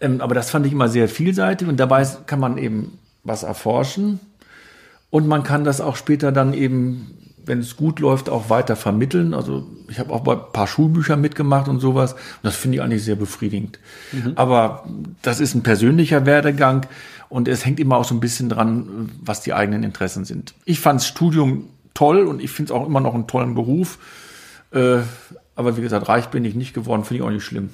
Ähm, 0.00 0.20
aber 0.20 0.34
das 0.34 0.50
fand 0.50 0.66
ich 0.66 0.72
immer 0.72 0.88
sehr 0.88 1.08
vielseitig 1.08 1.68
und 1.68 1.78
dabei 1.78 2.06
kann 2.26 2.40
man 2.40 2.58
eben 2.58 2.98
was 3.22 3.42
erforschen 3.42 4.20
und 5.14 5.28
man 5.28 5.44
kann 5.44 5.62
das 5.62 5.80
auch 5.80 5.94
später 5.94 6.32
dann 6.32 6.54
eben, 6.54 7.16
wenn 7.44 7.60
es 7.60 7.76
gut 7.76 8.00
läuft, 8.00 8.28
auch 8.28 8.50
weiter 8.50 8.74
vermitteln. 8.74 9.32
Also 9.32 9.64
ich 9.88 10.00
habe 10.00 10.12
auch 10.12 10.24
bei 10.24 10.32
ein 10.32 10.52
paar 10.52 10.66
Schulbüchern 10.66 11.20
mitgemacht 11.20 11.68
und 11.68 11.78
sowas. 11.78 12.14
Und 12.14 12.20
das 12.42 12.56
finde 12.56 12.78
ich 12.78 12.82
eigentlich 12.82 13.04
sehr 13.04 13.14
befriedigend. 13.14 13.78
Mhm. 14.10 14.32
Aber 14.34 14.88
das 15.22 15.38
ist 15.38 15.54
ein 15.54 15.62
persönlicher 15.62 16.26
Werdegang 16.26 16.86
und 17.28 17.46
es 17.46 17.64
hängt 17.64 17.78
immer 17.78 17.96
auch 17.96 18.04
so 18.04 18.12
ein 18.12 18.18
bisschen 18.18 18.48
dran, 18.48 19.08
was 19.22 19.40
die 19.40 19.54
eigenen 19.54 19.84
Interessen 19.84 20.24
sind. 20.24 20.54
Ich 20.64 20.80
fand 20.80 20.98
das 20.98 21.06
Studium 21.06 21.68
toll 21.94 22.24
und 22.26 22.42
ich 22.42 22.50
finde 22.50 22.72
es 22.72 22.76
auch 22.76 22.84
immer 22.84 22.98
noch 22.98 23.14
einen 23.14 23.28
tollen 23.28 23.54
Beruf. 23.54 24.00
Äh, 24.74 25.02
aber 25.56 25.76
wie 25.76 25.82
gesagt, 25.82 26.08
reich 26.08 26.26
bin 26.26 26.44
ich 26.44 26.54
nicht 26.54 26.74
geworden, 26.74 27.04
finde 27.04 27.22
ich 27.22 27.26
auch 27.26 27.32
nicht 27.32 27.44
schlimm. 27.44 27.70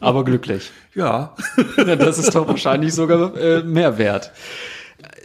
Aber 0.00 0.24
glücklich. 0.24 0.70
Ja. 0.94 1.34
das 1.76 2.18
ist 2.18 2.34
doch 2.34 2.48
wahrscheinlich 2.48 2.94
sogar 2.94 3.36
äh, 3.36 3.62
mehr 3.62 3.98
wert. 3.98 4.32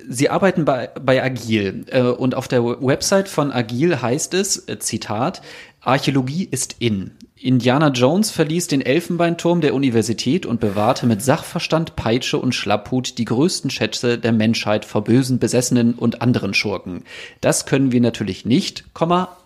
Sie 0.10 0.30
arbeiten 0.30 0.66
bei, 0.66 0.90
bei 1.02 1.24
Agil 1.24 1.86
äh, 1.88 2.02
und 2.02 2.36
auf 2.36 2.50
der 2.50 2.64
Website 2.64 3.30
von 3.30 3.52
Agil 3.52 4.02
heißt 4.02 4.34
es, 4.34 4.68
äh, 4.68 4.80
Zitat, 4.80 5.42
Archäologie 5.82 6.48
ist 6.50 6.76
in. 6.80 7.12
Indiana 7.36 7.88
Jones 7.88 8.30
verließ 8.30 8.68
den 8.68 8.82
Elfenbeinturm 8.82 9.62
der 9.62 9.74
Universität 9.74 10.46
und 10.46 10.60
bewahrte 10.60 11.08
mit 11.08 11.24
Sachverstand, 11.24 11.96
Peitsche 11.96 12.38
und 12.38 12.54
Schlapphut 12.54 13.18
die 13.18 13.26
größten 13.26 13.72
Schätze 13.72 14.20
der 14.20 14.32
Menschheit 14.32 14.86
vor 14.86 15.04
bösen 15.04 15.40
Besessenen 15.40 15.96
und 15.96 16.22
anderen 16.22 16.54
Schurken. 16.54 17.04
Das 17.42 17.66
können 17.66 17.92
wir 17.92 18.00
natürlich 18.00 18.46
nicht, 18.46 18.86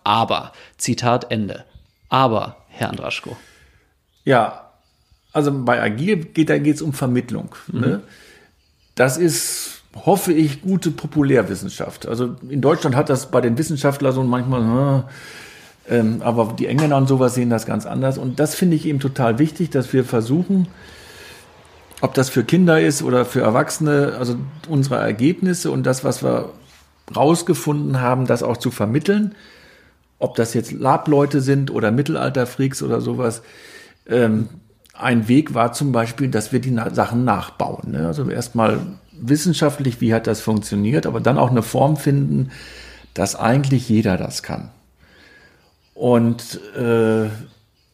aber. 0.04 0.52
Zitat 0.78 1.32
Ende. 1.32 1.64
Aber, 2.10 2.58
Herr 2.68 2.90
Andraschko. 2.90 3.38
Ja, 4.26 4.72
also 5.32 5.52
bei 5.64 5.82
Agil 5.82 6.18
geht 6.18 6.50
da 6.50 6.58
geht's 6.58 6.82
um 6.82 6.92
Vermittlung. 6.92 7.56
Mhm. 7.72 7.80
Ne? 7.80 8.04
Das 8.96 9.18
ist, 9.18 9.84
hoffe 9.96 10.34
ich, 10.34 10.62
gute 10.62 10.92
Populärwissenschaft. 10.92 12.08
Also 12.08 12.36
in 12.50 12.62
Deutschland 12.62 12.98
hat 12.98 13.10
das 13.10 13.32
bei 13.32 13.40
den 13.40 13.58
Wissenschaftlern 13.58 14.14
so 14.14 14.24
manchmal, 14.24 15.00
äh, 15.00 15.04
ähm, 15.90 16.22
aber 16.24 16.54
die 16.58 16.68
Engländer 16.68 16.98
und 16.98 17.08
sowas 17.08 17.36
sehen 17.36 17.50
das 17.50 17.66
ganz 17.66 17.86
anders. 17.86 18.18
Und 18.18 18.40
das 18.40 18.56
finde 18.56 18.76
ich 18.76 18.86
eben 18.86 19.00
total 19.00 19.40
wichtig, 19.40 19.70
dass 19.70 19.94
wir 19.94 20.04
versuchen, 20.04 20.68
ob 22.02 22.14
das 22.14 22.30
für 22.30 22.44
Kinder 22.44 22.82
ist 22.82 23.04
oder 23.04 23.26
für 23.26 23.42
Erwachsene, 23.42 24.16
also 24.20 24.36
unsere 24.68 24.98
Ergebnisse 24.98 25.72
und 25.72 25.84
das, 25.84 26.04
was 26.04 26.24
wir 26.24 26.50
rausgefunden 27.16 28.02
haben, 28.02 28.26
das 28.26 28.44
auch 28.44 28.58
zu 28.58 28.72
vermitteln. 28.72 29.36
Ob 30.18 30.36
das 30.36 30.54
jetzt 30.54 30.72
Lab-Leute 30.72 31.42
sind 31.42 31.72
oder 31.72 31.92
Mittelalter-Freaks 31.92 32.82
oder 32.82 33.02
sowas. 33.02 33.44
Ähm, 34.08 34.50
ein 34.94 35.28
Weg 35.28 35.54
war 35.54 35.74
zum 35.74 35.92
Beispiel, 35.92 36.30
dass 36.30 36.54
wir 36.54 36.62
die 36.62 36.76
Sachen 36.94 37.26
nachbauen. 37.26 37.92
Ne? 37.92 38.08
Also 38.08 38.30
erstmal 38.30 38.80
wissenschaftlich, 39.12 40.00
wie 40.02 40.14
hat 40.14 40.26
das 40.26 40.42
funktioniert, 40.42 41.06
aber 41.06 41.20
dann 41.20 41.38
auch 41.38 41.52
eine 41.52 41.64
Form 41.64 41.98
finden, 41.98 42.52
dass 43.14 43.36
eigentlich 43.36 43.90
jeder 43.90 44.18
das 44.18 44.42
kann. 44.42 44.70
Und 45.96 46.60
äh, 46.76 47.30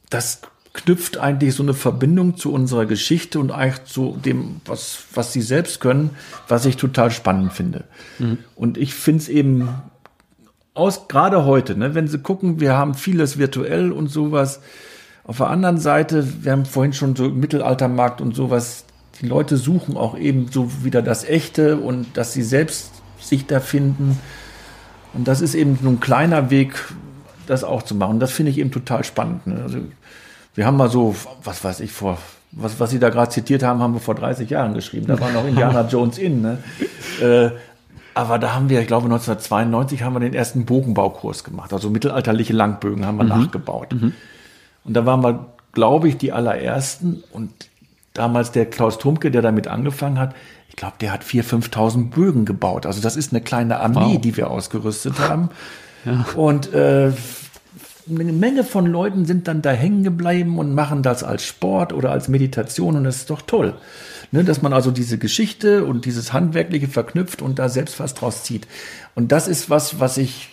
das 0.10 0.41
knüpft 0.74 1.17
eigentlich 1.17 1.55
so 1.55 1.63
eine 1.63 1.74
Verbindung 1.74 2.36
zu 2.36 2.51
unserer 2.51 2.86
Geschichte 2.86 3.39
und 3.39 3.51
eigentlich 3.51 3.86
zu 3.86 4.17
dem, 4.24 4.62
was, 4.65 5.03
was 5.13 5.31
sie 5.31 5.41
selbst 5.41 5.79
können, 5.79 6.12
was 6.48 6.65
ich 6.65 6.77
total 6.77 7.12
spannend 7.12 7.53
finde. 7.53 7.86
Mhm. 8.20 8.39
Und 8.55 8.77
ich 8.77 8.93
finde 8.93 9.22
es 9.22 9.29
eben 9.29 9.70
aus, 10.74 11.08
gerade 11.08 11.46
heute, 11.46 11.75
ne, 11.75 11.93
wenn 11.96 12.08
Sie 12.08 12.20
gucken, 12.20 12.60
wir 12.60 12.74
haben 12.74 12.93
vieles 12.93 13.38
virtuell 13.38 13.91
und 13.91 14.08
sowas. 14.08 14.62
Auf 15.24 15.38
der 15.38 15.50
anderen 15.50 15.77
Seite, 15.77 16.43
wir 16.43 16.53
haben 16.53 16.65
vorhin 16.65 16.93
schon 16.93 17.15
so 17.15 17.29
Mittelaltermarkt 17.29 18.22
und 18.22 18.36
sowas, 18.36 18.86
die 19.22 19.27
Leute 19.27 19.58
suchen 19.58 19.98
auch 19.98 20.17
eben 20.17 20.48
so 20.50 20.84
wieder 20.84 21.01
das 21.01 21.25
Echte 21.25 21.77
und 21.77 22.17
dass 22.17 22.34
sie 22.34 22.41
selbst 22.41 22.89
sich 23.20 23.46
da 23.46 23.60
finden. 23.60 24.17
Und 25.13 25.27
das 25.27 25.41
ist 25.41 25.53
eben 25.53 25.77
so 25.81 25.89
ein 25.89 26.00
kleiner 26.00 26.50
Weg, 26.50 26.74
das 27.48 27.63
auch 27.63 27.83
zu 27.83 27.95
machen. 27.95 28.19
Das 28.19 28.31
finde 28.31 28.51
ich 28.51 28.57
eben 28.57 28.71
total 28.71 29.03
spannend. 29.03 29.48
Ne? 29.48 29.60
Also, 29.63 29.79
wir 30.55 30.65
haben 30.65 30.77
mal 30.77 30.89
so, 30.89 31.15
was 31.43 31.63
weiß 31.63 31.79
ich, 31.79 31.91
vor, 31.91 32.17
was, 32.51 32.79
was 32.79 32.91
Sie 32.91 33.00
da 33.00 33.10
gerade 33.10 33.31
zitiert 33.31 33.63
haben, 33.63 33.79
haben 33.79 33.93
wir 33.93 34.00
vor 34.00 34.15
30 34.15 34.50
Jahren 34.50 34.74
geschrieben. 34.74 35.07
Da 35.07 35.19
war 35.19 35.31
noch 35.31 35.48
Indiana 35.48 35.88
Jones 35.89 36.17
in. 36.17 36.41
Ne? 36.41 36.57
Äh, 37.21 37.51
aber 38.13 38.39
da 38.39 38.53
haben 38.53 38.69
wir, 38.69 38.81
ich 38.81 38.88
glaube 38.88 39.05
1992 39.05 40.03
haben 40.03 40.13
wir 40.13 40.19
den 40.19 40.33
ersten 40.33 40.65
Bogenbaukurs 40.65 41.43
gemacht. 41.43 41.71
Also 41.71 41.89
mittelalterliche 41.89 42.53
Langbögen 42.53 43.05
haben 43.05 43.17
wir 43.17 43.24
mhm. 43.24 43.29
nachgebaut. 43.29 43.93
Mhm. 43.93 44.13
Und 44.83 44.93
da 44.93 45.05
waren 45.05 45.24
wir, 45.24 45.48
glaube 45.71 46.10
ich, 46.10 46.17
die 46.17 46.33
allerersten. 46.33 47.24
Und 47.31 47.51
damals 48.13 48.51
der 48.51 48.65
Klaus 48.65 48.98
Trumke, 48.98 49.31
der 49.31 49.41
damit 49.41 49.67
angefangen 49.67 50.19
hat, 50.19 50.36
ich 50.67 50.75
glaube, 50.75 50.95
der 51.00 51.13
hat 51.13 51.24
4.000, 51.24 51.71
5.000 51.71 52.10
Bögen 52.10 52.45
gebaut. 52.45 52.86
Also 52.86 53.01
das 53.01 53.15
ist 53.15 53.31
eine 53.31 53.41
kleine 53.41 53.79
Armee, 53.79 54.15
wow. 54.15 54.21
die 54.21 54.36
wir 54.36 54.50
ausgerüstet 54.50 55.19
haben. 55.19 55.50
Und 56.36 56.74
äh, 56.74 57.12
eine 58.10 58.34
Menge 58.34 58.63
von 58.63 58.86
Leuten 58.86 59.25
sind 59.25 59.48
dann 59.48 59.62
da 59.62 59.72
hängen 59.72 60.03
geblieben 60.03 60.58
und 60.58 60.74
machen 60.74 61.03
das 61.03 61.24
als 61.24 61.46
Sport 61.46 61.93
oder 61.93 62.12
als 62.12 62.27
Meditation 62.27 62.96
und 62.96 63.03
das 63.03 63.17
ist 63.17 63.29
doch 63.29 63.41
toll. 63.41 63.75
Ne, 64.34 64.46
dass 64.46 64.62
man 64.62 64.72
also 64.72 64.91
diese 64.91 65.17
Geschichte 65.17 65.84
und 65.84 66.05
dieses 66.05 66.31
Handwerkliche 66.31 66.88
verknüpft 66.88 67.41
und 67.41 67.60
da 67.60 67.67
selbst 67.67 68.00
was 68.00 68.13
draus 68.13 68.43
zieht. 68.43 68.65
Und 69.13 69.34
das 69.34 69.50
ist 69.50 69.70
was, 69.70 70.00
was 70.00 70.17
ich 70.17 70.50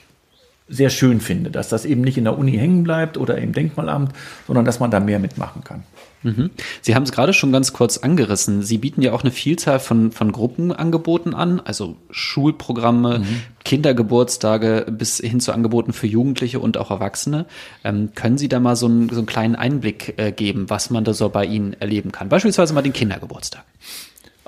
sehr 0.68 0.90
schön 0.90 1.20
finde, 1.20 1.50
dass 1.50 1.68
das 1.68 1.84
eben 1.84 2.02
nicht 2.02 2.18
in 2.18 2.24
der 2.24 2.38
Uni 2.38 2.52
hängen 2.52 2.84
bleibt 2.84 3.16
oder 3.16 3.38
im 3.38 3.52
Denkmalamt, 3.52 4.12
sondern 4.46 4.64
dass 4.64 4.80
man 4.80 4.90
da 4.90 5.00
mehr 5.00 5.18
mitmachen 5.18 5.64
kann. 5.64 5.84
Mhm. 6.22 6.50
Sie 6.82 6.94
haben 6.94 7.04
es 7.04 7.12
gerade 7.12 7.32
schon 7.32 7.52
ganz 7.52 7.72
kurz 7.72 7.98
angerissen. 7.98 8.62
Sie 8.62 8.78
bieten 8.78 9.02
ja 9.02 9.12
auch 9.12 9.22
eine 9.22 9.30
Vielzahl 9.30 9.78
von, 9.78 10.10
von 10.10 10.32
Gruppenangeboten 10.32 11.34
an, 11.34 11.60
also 11.60 11.96
Schulprogramme, 12.10 13.20
mhm. 13.20 13.40
Kindergeburtstage 13.64 14.86
bis 14.90 15.18
hin 15.18 15.40
zu 15.40 15.52
Angeboten 15.52 15.92
für 15.92 16.06
Jugendliche 16.06 16.60
und 16.60 16.76
auch 16.76 16.90
Erwachsene. 16.90 17.46
Ähm, 17.84 18.10
können 18.14 18.38
Sie 18.38 18.48
da 18.48 18.60
mal 18.60 18.76
so 18.76 18.86
einen, 18.86 19.08
so 19.08 19.18
einen 19.18 19.26
kleinen 19.26 19.54
Einblick 19.54 20.14
äh, 20.16 20.32
geben, 20.32 20.68
was 20.68 20.90
man 20.90 21.04
da 21.04 21.14
so 21.14 21.28
bei 21.28 21.44
Ihnen 21.44 21.74
erleben 21.74 22.12
kann? 22.12 22.28
Beispielsweise 22.28 22.74
mal 22.74 22.82
den 22.82 22.92
Kindergeburtstag. 22.92 23.64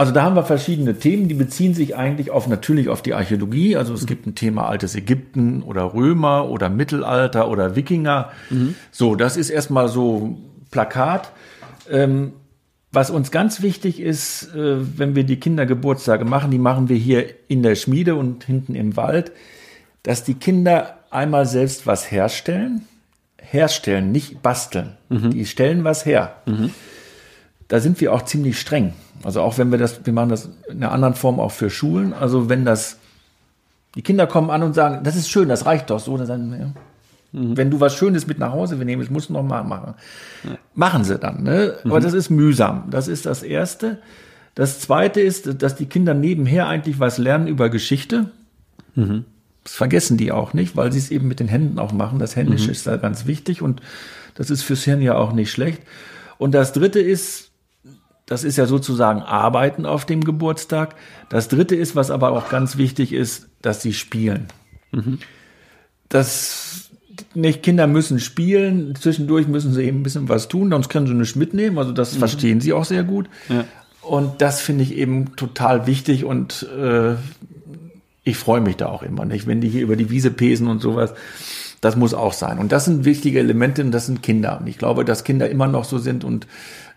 Also 0.00 0.12
da 0.12 0.23
haben 0.23 0.35
wir 0.35 0.45
verschiedene 0.45 0.99
Themen, 0.99 1.28
die 1.28 1.35
beziehen 1.35 1.75
sich 1.75 1.95
eigentlich 1.95 2.30
auf 2.30 2.49
natürlich 2.49 2.88
auf 2.88 3.02
die 3.02 3.12
Archäologie. 3.12 3.76
Also 3.76 3.92
es 3.92 4.00
mhm. 4.00 4.07
gibt 4.07 4.26
ein 4.26 4.35
Thema 4.35 4.66
altes 4.66 4.95
Ägypten 4.95 5.62
oder 5.62 5.92
Römer 5.92 6.49
oder 6.49 6.71
Mittelalter 6.71 7.50
oder 7.50 7.76
Wikinger. 7.76 8.30
Mhm. 8.49 8.76
So, 8.90 9.14
das 9.14 9.37
ist 9.37 9.50
erstmal 9.50 9.88
so 9.88 10.38
Plakat. 10.71 11.33
Ähm, 11.90 12.33
was 12.90 13.11
uns 13.11 13.30
ganz 13.30 13.61
wichtig 13.61 14.00
ist, 14.00 14.54
äh, 14.54 14.99
wenn 14.99 15.16
wir 15.16 15.25
die 15.25 15.38
Kindergeburtstage 15.38 16.25
machen, 16.25 16.50
die 16.50 16.59
machen 16.59 16.88
wir 16.88 16.97
hier 16.97 17.26
in 17.49 17.62
der 17.62 17.75
Schmiede 17.75 18.14
und 18.14 18.45
hinten 18.45 18.75
im 18.75 18.97
Wald, 18.97 19.33
dass 20.02 20.25
die 20.25 20.33
Kinder 20.33 20.97
einmal 21.11 21.45
selbst 21.45 21.87
was 21.87 22.11
herstellen. 22.11 22.87
Herstellen, 23.37 24.12
nicht 24.12 24.40
basteln. 24.40 24.97
Mhm. 25.11 25.33
Die 25.33 25.45
stellen 25.45 25.85
was 25.85 26.07
her. 26.07 26.37
Mhm. 26.47 26.71
Da 27.69 27.80
sind 27.80 28.00
wir 28.00 28.14
auch 28.14 28.23
ziemlich 28.23 28.59
streng. 28.59 28.95
Also 29.23 29.43
auch 29.43 29.59
wenn 29.59 29.71
wir 29.71 29.79
das, 29.79 30.05
wir 30.05 30.12
machen 30.12 30.31
das 30.31 30.49
in 30.69 30.83
einer 30.83 30.93
anderen 30.93 31.15
Form 31.15 31.41
auch 31.41 31.53
für 31.53 31.71
Schulen. 31.71 32.12
Also 32.12 32.49
wenn 32.49 32.65
das, 32.65 32.99
die 33.95 34.03
Kinder 34.03 34.27
kommen 34.27 34.50
an 34.50 34.62
und 34.62 34.75
sagen, 34.75 35.05
das 35.05 35.17
ist 35.17 35.29
schön, 35.29 35.49
das 35.49 35.67
reicht 35.67 35.91
doch 35.91 36.00
so, 36.00 36.17
dann 36.17 36.27
sagen 36.27 36.50
wir, 36.53 36.73
Mhm. 37.33 37.57
Wenn 37.57 37.71
du 37.71 37.81
was 37.81 37.95
Schönes 37.95 38.27
mit 38.27 38.39
nach 38.39 38.53
Hause 38.53 38.77
nehmen 38.77 39.00
willst, 39.00 39.12
musst 39.12 39.29
du 39.29 39.33
noch 39.33 39.43
mal 39.43 39.62
machen. 39.62 39.95
Ja. 40.45 40.59
Machen 40.75 41.05
sie 41.05 41.19
dann. 41.19 41.43
Ne? 41.43 41.75
Mhm. 41.85 41.91
Aber 41.91 42.00
das 42.00 42.12
ist 42.12 42.31
mühsam. 42.31 42.85
Das 42.91 43.09
ist 43.09 43.27
das 43.27 43.43
Erste. 43.43 43.99
Das 44.55 44.81
Zweite 44.81 45.21
ist, 45.21 45.62
dass 45.62 45.77
die 45.77 45.87
Kinder 45.87 46.15
nebenher 46.15 46.67
eigentlich 46.67 46.99
was 46.99 47.19
lernen 47.19 47.47
über 47.47 47.69
Geschichte. 47.69 48.31
Mhm. 48.95 49.25
Das 49.62 49.75
vergessen 49.75 50.17
die 50.17 50.33
auch 50.33 50.55
nicht, 50.55 50.77
weil 50.77 50.91
sie 50.91 50.99
es 50.99 51.11
eben 51.11 51.29
mit 51.29 51.39
den 51.39 51.49
Händen 51.49 51.79
auch 51.79 51.93
machen. 51.93 52.19
Das 52.19 52.35
Händische 52.35 52.67
mhm. 52.67 52.73
ist 52.73 52.87
da 52.87 52.97
ganz 52.97 53.27
wichtig 53.27 53.62
und 53.62 53.81
das 54.35 54.50
ist 54.50 54.62
fürs 54.62 54.85
Hirn 54.85 55.03
ja 55.03 55.17
auch 55.17 55.33
nicht 55.33 55.53
schlecht. 55.53 55.83
Und 56.39 56.55
das 56.55 56.73
Dritte 56.73 57.00
ist, 57.00 57.50
das 58.31 58.45
ist 58.45 58.57
ja 58.57 58.67
sozusagen 58.67 59.23
Arbeiten 59.23 59.85
auf 59.85 60.05
dem 60.05 60.23
Geburtstag. 60.23 60.95
Das 61.31 61.49
Dritte 61.49 61.75
ist, 61.75 61.97
was 61.97 62.13
aber 62.13 62.31
auch 62.31 62.49
ganz 62.49 62.77
wichtig 62.77 63.13
ist, 63.13 63.49
dass 63.61 63.83
sie 63.83 63.93
spielen. 63.93 64.47
Mhm. 64.93 65.19
Das 66.09 66.91
nicht, 67.35 67.65
Kinder 67.65 67.89
müssen 67.89 68.21
spielen, 68.21 68.95
zwischendurch 68.95 69.49
müssen 69.49 69.73
sie 69.73 69.83
eben 69.83 69.99
ein 69.99 70.03
bisschen 70.05 70.29
was 70.29 70.47
tun, 70.47 70.71
sonst 70.71 70.89
können 70.89 71.09
sie 71.09 71.15
nicht 71.15 71.35
mitnehmen. 71.35 71.77
Also 71.77 71.91
das 71.91 72.15
mhm. 72.15 72.19
verstehen 72.21 72.61
sie 72.61 72.73
auch 72.73 72.85
sehr 72.85 73.03
gut. 73.03 73.29
Ja. 73.49 73.65
Und 74.01 74.41
das 74.41 74.61
finde 74.61 74.85
ich 74.85 74.95
eben 74.95 75.35
total 75.35 75.89
wichtig 75.89 76.25
und 76.25 76.69
äh, 76.79 77.17
ich 78.23 78.37
freue 78.37 78.61
mich 78.61 78.77
da 78.77 78.87
auch 78.87 79.03
immer 79.03 79.25
nicht, 79.25 79.49
wenn 79.49 79.61
die 79.61 79.69
hier 79.69 79.83
über 79.83 79.97
die 79.97 80.09
Wiese 80.09 80.31
pesen 80.31 80.69
und 80.69 80.81
sowas. 80.81 81.15
Das 81.81 81.97
muss 81.97 82.13
auch 82.13 82.33
sein. 82.33 82.59
Und 82.59 82.73
das 82.73 82.85
sind 82.85 83.05
wichtige 83.05 83.39
Elemente 83.39 83.83
und 83.83 83.91
das 83.91 84.07
sind 84.07 84.23
Kinder. 84.23 84.59
Und 84.61 84.67
ich 84.67 84.79
glaube, 84.79 85.05
dass 85.05 85.25
Kinder 85.25 85.49
immer 85.49 85.67
noch 85.67 85.85
so 85.85 85.99
sind 85.99 86.25
und 86.25 86.47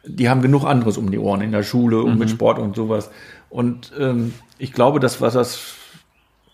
die 0.05 0.29
haben 0.29 0.41
genug 0.41 0.65
anderes 0.65 0.97
um 0.97 1.09
die 1.09 1.19
Ohren 1.19 1.41
in 1.41 1.51
der 1.51 1.63
Schule 1.63 2.01
und 2.01 2.13
mhm. 2.13 2.19
mit 2.19 2.29
Sport 2.29 2.59
und 2.59 2.75
sowas. 2.75 3.09
Und 3.49 3.91
ähm, 3.97 4.33
ich 4.57 4.73
glaube, 4.73 4.99
dass 4.99 5.21
was 5.21 5.33
das, 5.33 5.59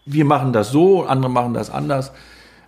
wir 0.06 0.26
machen 0.26 0.54
das 0.54 0.72
so, 0.72 1.06
andere 1.06 1.32
machen 1.32 1.54
das 1.54 1.70
anders. 1.72 2.12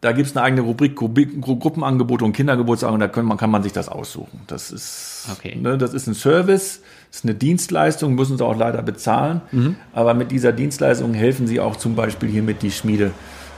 Da 0.00 0.12
gibt 0.12 0.28
es 0.28 0.36
eine 0.36 0.44
eigene 0.44 0.62
Rubrik 0.62 0.96
Gruppenangebote 0.96 2.24
und 2.24 2.32
Kindergeburtstage 2.32 2.92
und 2.92 3.00
da 3.00 3.08
kann 3.08 3.24
man, 3.24 3.38
kann 3.38 3.50
man 3.50 3.62
sich 3.62 3.72
das 3.72 3.88
aussuchen. 3.88 4.40
Das 4.46 4.70
ist, 4.70 5.26
okay. 5.32 5.56
ne, 5.56 5.78
das 5.78 5.94
ist 5.94 6.06
ein 6.06 6.14
Service, 6.14 6.82
das 7.08 7.20
ist 7.20 7.24
eine 7.24 7.34
Dienstleistung, 7.34 8.14
müssen 8.14 8.36
sie 8.36 8.44
auch 8.44 8.56
leider 8.56 8.82
bezahlen. 8.82 9.40
Mhm. 9.52 9.76
Aber 9.92 10.14
mit 10.14 10.32
dieser 10.32 10.52
Dienstleistung 10.52 11.14
helfen 11.14 11.46
sie 11.46 11.60
auch 11.60 11.76
zum 11.76 11.94
Beispiel 11.94 12.28
hiermit 12.28 12.62
die 12.62 12.70
Schmiede 12.70 13.12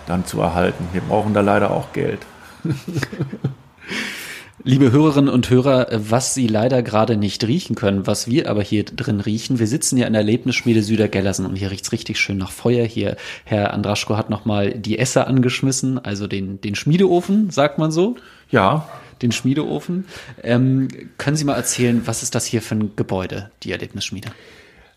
dann 0.06 0.26
zu 0.26 0.40
erhalten. 0.40 0.88
Wir 0.92 1.02
brauchen 1.02 1.34
da 1.34 1.40
leider 1.40 1.70
auch 1.70 1.92
Geld. 1.92 2.20
Liebe 4.64 4.90
Hörerinnen 4.90 5.32
und 5.32 5.50
Hörer, 5.50 5.86
was 5.92 6.34
Sie 6.34 6.48
leider 6.48 6.82
gerade 6.82 7.16
nicht 7.16 7.46
riechen 7.46 7.76
können, 7.76 8.08
was 8.08 8.26
wir 8.26 8.50
aber 8.50 8.60
hier 8.60 8.84
drin 8.84 9.20
riechen, 9.20 9.60
wir 9.60 9.68
sitzen 9.68 9.96
ja 9.96 10.06
in 10.08 10.14
der 10.14 10.22
Erlebnisschmiede 10.22 10.82
Südergellersen 10.82 11.46
und 11.46 11.54
hier 11.54 11.70
riecht's 11.70 11.92
richtig 11.92 12.18
schön 12.18 12.38
nach 12.38 12.50
Feuer. 12.50 12.84
Hier, 12.84 13.16
Herr 13.44 13.72
Andraschko 13.72 14.16
hat 14.16 14.30
nochmal 14.30 14.72
die 14.72 14.98
Esser 14.98 15.28
angeschmissen, 15.28 16.04
also 16.04 16.26
den, 16.26 16.60
den 16.60 16.74
Schmiedeofen, 16.74 17.50
sagt 17.50 17.78
man 17.78 17.92
so? 17.92 18.16
Ja. 18.50 18.88
Den 19.22 19.30
Schmiedeofen. 19.30 20.06
Ähm, 20.42 20.88
können 21.18 21.36
Sie 21.36 21.44
mal 21.44 21.54
erzählen, 21.54 22.02
was 22.06 22.24
ist 22.24 22.34
das 22.34 22.44
hier 22.44 22.62
für 22.62 22.74
ein 22.74 22.96
Gebäude, 22.96 23.50
die 23.62 23.70
Erlebnisschmiede? 23.70 24.30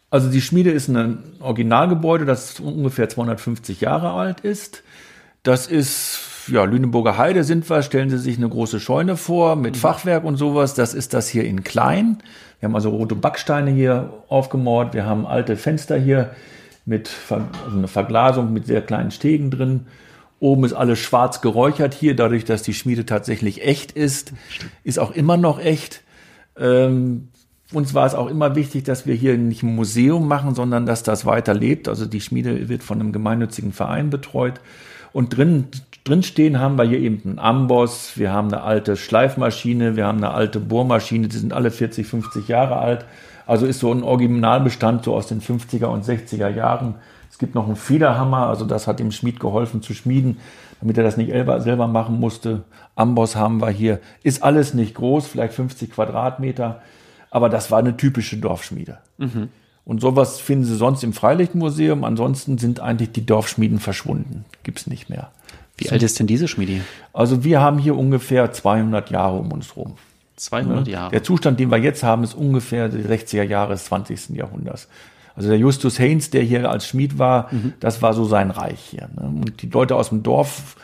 Also 0.09 0.29
die 0.29 0.41
Schmiede 0.41 0.71
ist 0.71 0.89
ein 0.89 1.19
Originalgebäude, 1.39 2.25
das 2.25 2.59
ungefähr 2.59 3.09
250 3.09 3.79
Jahre 3.81 4.11
alt 4.11 4.39
ist. 4.41 4.83
Das 5.43 5.67
ist 5.67 6.19
ja, 6.47 6.63
Lüneburger 6.63 7.17
Heide 7.17 7.43
sind 7.43 7.69
wir, 7.69 7.81
stellen 7.81 8.09
Sie 8.09 8.17
sich 8.17 8.37
eine 8.37 8.49
große 8.49 8.79
Scheune 8.79 9.17
vor 9.17 9.55
mit 9.55 9.75
mhm. 9.75 9.79
Fachwerk 9.79 10.23
und 10.23 10.37
sowas. 10.37 10.73
Das 10.73 10.93
ist 10.93 11.13
das 11.13 11.27
hier 11.27 11.45
in 11.45 11.63
klein. 11.63 12.17
Wir 12.59 12.67
haben 12.67 12.75
also 12.75 12.89
rote 12.89 13.15
Backsteine 13.15 13.71
hier 13.71 14.13
aufgemauert. 14.29 14.93
Wir 14.93 15.05
haben 15.05 15.25
alte 15.25 15.57
Fenster 15.57 15.97
hier 15.97 16.31
mit 16.85 17.09
also 17.29 17.77
eine 17.77 17.87
Verglasung 17.87 18.53
mit 18.53 18.65
sehr 18.65 18.81
kleinen 18.81 19.11
Stegen 19.11 19.51
drin. 19.51 19.87
Oben 20.39 20.63
ist 20.63 20.73
alles 20.73 20.99
schwarz 20.99 21.41
geräuchert 21.41 21.93
hier, 21.93 22.15
dadurch, 22.15 22.45
dass 22.45 22.63
die 22.63 22.73
Schmiede 22.73 23.05
tatsächlich 23.05 23.63
echt 23.63 23.91
ist. 23.91 24.33
Ist 24.83 24.97
auch 24.97 25.11
immer 25.11 25.37
noch 25.37 25.59
echt. 25.59 26.01
Ähm, 26.57 27.29
uns 27.71 27.93
war 27.93 28.05
es 28.05 28.15
auch 28.15 28.27
immer 28.27 28.55
wichtig, 28.55 28.83
dass 28.83 29.05
wir 29.05 29.15
hier 29.15 29.37
nicht 29.37 29.63
ein 29.63 29.75
Museum 29.75 30.27
machen, 30.27 30.55
sondern 30.55 30.85
dass 30.85 31.03
das 31.03 31.25
weiterlebt. 31.25 31.87
Also 31.87 32.05
die 32.05 32.21
Schmiede 32.21 32.69
wird 32.69 32.83
von 32.83 32.99
einem 32.99 33.11
gemeinnützigen 33.11 33.71
Verein 33.71 34.09
betreut. 34.09 34.59
Und 35.13 35.37
drin 35.37 35.67
Drinstehen 36.03 36.59
haben 36.59 36.77
wir 36.77 36.85
hier 36.85 36.99
eben 36.99 37.21
einen 37.23 37.39
Amboss, 37.39 38.13
wir 38.17 38.31
haben 38.31 38.47
eine 38.47 38.63
alte 38.63 38.97
Schleifmaschine, 38.97 39.95
wir 39.95 40.07
haben 40.07 40.17
eine 40.17 40.31
alte 40.31 40.59
Bohrmaschine, 40.59 41.27
die 41.27 41.37
sind 41.37 41.53
alle 41.53 41.69
40, 41.69 42.07
50 42.07 42.47
Jahre 42.47 42.77
alt. 42.77 43.05
Also 43.45 43.65
ist 43.65 43.79
so 43.79 43.91
ein 43.91 44.03
Originalbestand 44.03 45.03
so 45.03 45.13
aus 45.13 45.27
den 45.27 45.41
50er 45.41 45.85
und 45.85 46.03
60er 46.03 46.49
Jahren. 46.49 46.95
Es 47.29 47.37
gibt 47.37 47.53
noch 47.53 47.67
einen 47.67 47.75
Federhammer, 47.75 48.47
also 48.47 48.65
das 48.65 48.87
hat 48.87 48.99
dem 48.99 49.11
Schmied 49.11 49.39
geholfen 49.39 49.81
zu 49.81 49.93
schmieden, 49.93 50.37
damit 50.79 50.97
er 50.97 51.03
das 51.03 51.17
nicht 51.17 51.31
selber 51.31 51.87
machen 51.87 52.19
musste. 52.19 52.63
Amboss 52.95 53.35
haben 53.35 53.61
wir 53.61 53.69
hier. 53.69 53.99
Ist 54.23 54.43
alles 54.43 54.73
nicht 54.73 54.95
groß, 54.95 55.27
vielleicht 55.27 55.53
50 55.53 55.91
Quadratmeter, 55.91 56.81
aber 57.29 57.49
das 57.49 57.69
war 57.69 57.79
eine 57.79 57.95
typische 57.95 58.37
Dorfschmiede. 58.37 58.97
Mhm. 59.17 59.49
Und 59.85 60.01
sowas 60.01 60.39
finden 60.39 60.65
Sie 60.65 60.75
sonst 60.75 61.03
im 61.03 61.13
Freilichtmuseum. 61.13 62.03
Ansonsten 62.03 62.57
sind 62.57 62.79
eigentlich 62.79 63.11
die 63.11 63.25
Dorfschmieden 63.25 63.79
verschwunden. 63.79 64.45
Gibt's 64.63 64.87
nicht 64.87 65.09
mehr. 65.09 65.31
Wie 65.81 65.89
alt 65.89 66.03
ist 66.03 66.19
denn 66.19 66.27
diese 66.27 66.47
Schmiede? 66.47 66.81
Also 67.13 67.43
wir 67.43 67.61
haben 67.61 67.77
hier 67.77 67.97
ungefähr 67.97 68.51
200 68.51 69.09
Jahre 69.09 69.37
um 69.37 69.51
uns 69.51 69.75
rum. 69.75 69.95
200 70.37 70.85
ne? 70.85 70.91
Jahre. 70.91 71.11
Der 71.11 71.23
Zustand, 71.23 71.59
den 71.59 71.69
wir 71.69 71.77
jetzt 71.77 72.03
haben, 72.03 72.23
ist 72.23 72.33
ungefähr 72.33 72.89
die 72.89 73.03
60er 73.03 73.43
Jahre 73.43 73.73
des 73.73 73.85
20. 73.85 74.29
Jahrhunderts. 74.29 74.87
Also 75.35 75.49
der 75.49 75.57
Justus 75.57 75.99
Haynes, 75.99 76.29
der 76.29 76.43
hier 76.43 76.69
als 76.69 76.87
Schmied 76.87 77.17
war, 77.17 77.47
mhm. 77.51 77.73
das 77.79 78.01
war 78.01 78.13
so 78.13 78.25
sein 78.25 78.51
Reich 78.51 78.79
hier. 78.79 79.09
Ne? 79.15 79.23
Und 79.23 79.61
die 79.61 79.69
Leute 79.69 79.95
aus 79.95 80.09
dem 80.09 80.23
Dorf, 80.23 80.75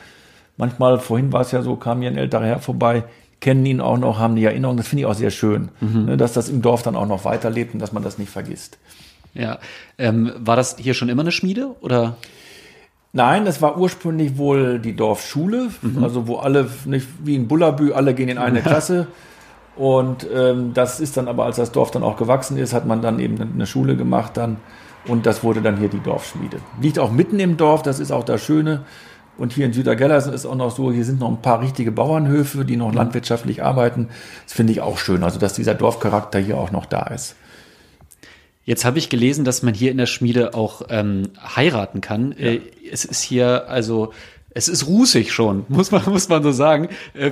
manchmal, 0.57 0.99
vorhin 0.99 1.33
war 1.33 1.41
es 1.41 1.51
ja 1.51 1.61
so, 1.61 1.75
kam 1.75 2.01
hier 2.01 2.09
ein 2.09 2.17
älterer 2.17 2.45
Herr 2.45 2.59
vorbei, 2.59 3.03
kennen 3.39 3.65
ihn 3.65 3.81
auch 3.81 3.97
noch, 3.97 4.19
haben 4.19 4.35
die 4.35 4.45
Erinnerung. 4.45 4.77
Das 4.77 4.87
finde 4.87 5.01
ich 5.01 5.05
auch 5.05 5.15
sehr 5.15 5.31
schön, 5.31 5.69
mhm. 5.81 6.05
ne? 6.05 6.17
dass 6.17 6.33
das 6.33 6.49
im 6.49 6.61
Dorf 6.61 6.83
dann 6.83 6.95
auch 6.95 7.07
noch 7.07 7.25
weiterlebt 7.25 7.73
und 7.73 7.81
dass 7.81 7.91
man 7.91 8.03
das 8.03 8.17
nicht 8.17 8.31
vergisst. 8.31 8.77
Ja, 9.33 9.59
ähm, 9.97 10.31
war 10.39 10.55
das 10.55 10.77
hier 10.77 10.93
schon 10.93 11.09
immer 11.09 11.21
eine 11.21 11.31
Schmiede 11.31 11.75
oder? 11.81 12.15
Nein, 13.17 13.45
das 13.45 13.63
war 13.63 13.79
ursprünglich 13.79 14.37
wohl 14.37 14.77
die 14.77 14.95
Dorfschule, 14.95 15.69
mhm. 15.81 16.03
also 16.03 16.27
wo 16.27 16.35
alle, 16.35 16.69
nicht 16.85 17.07
wie 17.23 17.35
in 17.35 17.47
Bullabü, 17.47 17.91
alle 17.93 18.13
gehen 18.13 18.29
in 18.29 18.37
eine 18.37 18.61
Klasse. 18.61 19.07
Und 19.75 20.27
ähm, 20.31 20.75
das 20.75 20.99
ist 20.99 21.17
dann 21.17 21.27
aber, 21.27 21.45
als 21.45 21.55
das 21.55 21.71
Dorf 21.71 21.89
dann 21.89 22.03
auch 22.03 22.15
gewachsen 22.15 22.59
ist, 22.59 22.75
hat 22.75 22.85
man 22.85 23.01
dann 23.01 23.19
eben 23.19 23.41
eine 23.41 23.65
Schule 23.65 23.95
gemacht 23.95 24.37
dann. 24.37 24.57
Und 25.07 25.25
das 25.25 25.43
wurde 25.43 25.63
dann 25.63 25.77
hier 25.77 25.89
die 25.89 25.99
Dorfschmiede. 25.99 26.57
Liegt 26.79 26.99
auch 26.99 27.09
mitten 27.11 27.39
im 27.39 27.57
Dorf, 27.57 27.81
das 27.81 27.99
ist 27.99 28.11
auch 28.11 28.23
das 28.23 28.43
Schöne. 28.43 28.83
Und 29.35 29.51
hier 29.51 29.65
in 29.65 29.73
Südergellersen 29.73 30.31
ist 30.31 30.45
auch 30.45 30.55
noch 30.55 30.69
so, 30.69 30.91
hier 30.91 31.03
sind 31.03 31.19
noch 31.19 31.29
ein 31.29 31.41
paar 31.41 31.59
richtige 31.59 31.91
Bauernhöfe, 31.91 32.65
die 32.65 32.77
noch 32.77 32.93
landwirtschaftlich 32.93 33.63
arbeiten. 33.63 34.09
Das 34.45 34.53
finde 34.53 34.73
ich 34.73 34.81
auch 34.81 34.99
schön, 34.99 35.23
also 35.23 35.39
dass 35.39 35.53
dieser 35.53 35.73
Dorfcharakter 35.73 36.37
hier 36.37 36.59
auch 36.59 36.69
noch 36.69 36.85
da 36.85 37.07
ist. 37.07 37.35
Jetzt 38.67 38.83
habe 38.83 38.99
ich 38.99 39.07
gelesen, 39.07 39.45
dass 39.45 39.63
man 39.63 39.73
hier 39.73 39.91
in 39.91 39.97
der 39.97 40.07
Schmiede 40.07 40.53
auch 40.53 40.81
ähm, 40.89 41.29
heiraten 41.55 42.01
kann. 42.01 42.35
Ja. 42.37 42.47
Äh, 42.47 42.61
es 42.91 43.05
ist 43.05 43.21
hier 43.21 43.69
also 43.69 44.11
es 44.49 44.67
ist 44.67 44.87
rußig 44.87 45.31
schon, 45.31 45.63
muss 45.69 45.91
man, 45.91 46.03
muss 46.05 46.27
man 46.27 46.43
so 46.43 46.51
sagen. 46.51 46.89
Äh, 47.13 47.31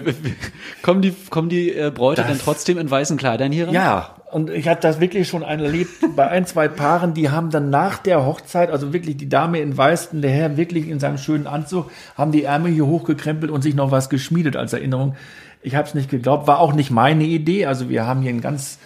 kommen 0.81 1.01
die, 1.01 1.13
kommen 1.29 1.49
die 1.49 1.71
äh, 1.71 1.91
Bräute 1.93 2.21
das, 2.21 2.29
dann 2.29 2.39
trotzdem 2.39 2.77
in 2.77 2.89
weißen 2.89 3.17
Kleidern 3.17 3.51
hier 3.51 3.67
rein? 3.67 3.73
Ja, 3.73 4.15
und 4.31 4.49
ich 4.49 4.69
hatte 4.69 4.83
das 4.83 5.01
wirklich 5.01 5.27
schon 5.27 5.41
erlebt 5.41 5.91
bei 6.15 6.29
ein, 6.29 6.45
zwei 6.45 6.69
Paaren, 6.69 7.13
die 7.13 7.29
haben 7.29 7.49
dann 7.49 7.69
nach 7.69 7.97
der 7.97 8.25
Hochzeit, 8.25 8.69
also 8.69 8.93
wirklich 8.93 9.17
die 9.17 9.27
Dame 9.27 9.59
in 9.59 9.75
Weißen, 9.75 10.21
der 10.21 10.31
Herr 10.31 10.55
wirklich 10.55 10.87
in 10.87 11.01
seinem 11.01 11.17
schönen 11.17 11.47
Anzug, 11.47 11.91
haben 12.15 12.31
die 12.31 12.43
Ärmel 12.43 12.71
hier 12.71 12.85
hochgekrempelt 12.85 13.51
und 13.51 13.61
sich 13.61 13.75
noch 13.75 13.91
was 13.91 14.09
geschmiedet 14.09 14.55
als 14.55 14.71
Erinnerung. 14.71 15.15
Ich 15.61 15.75
habe 15.75 15.85
es 15.85 15.95
nicht 15.95 16.09
geglaubt, 16.09 16.47
war 16.47 16.59
auch 16.59 16.71
nicht 16.71 16.91
meine 16.91 17.25
Idee. 17.25 17.65
Also 17.65 17.89
wir 17.89 18.07
haben 18.07 18.21
hier 18.21 18.31
ein 18.31 18.39
ganz 18.39 18.79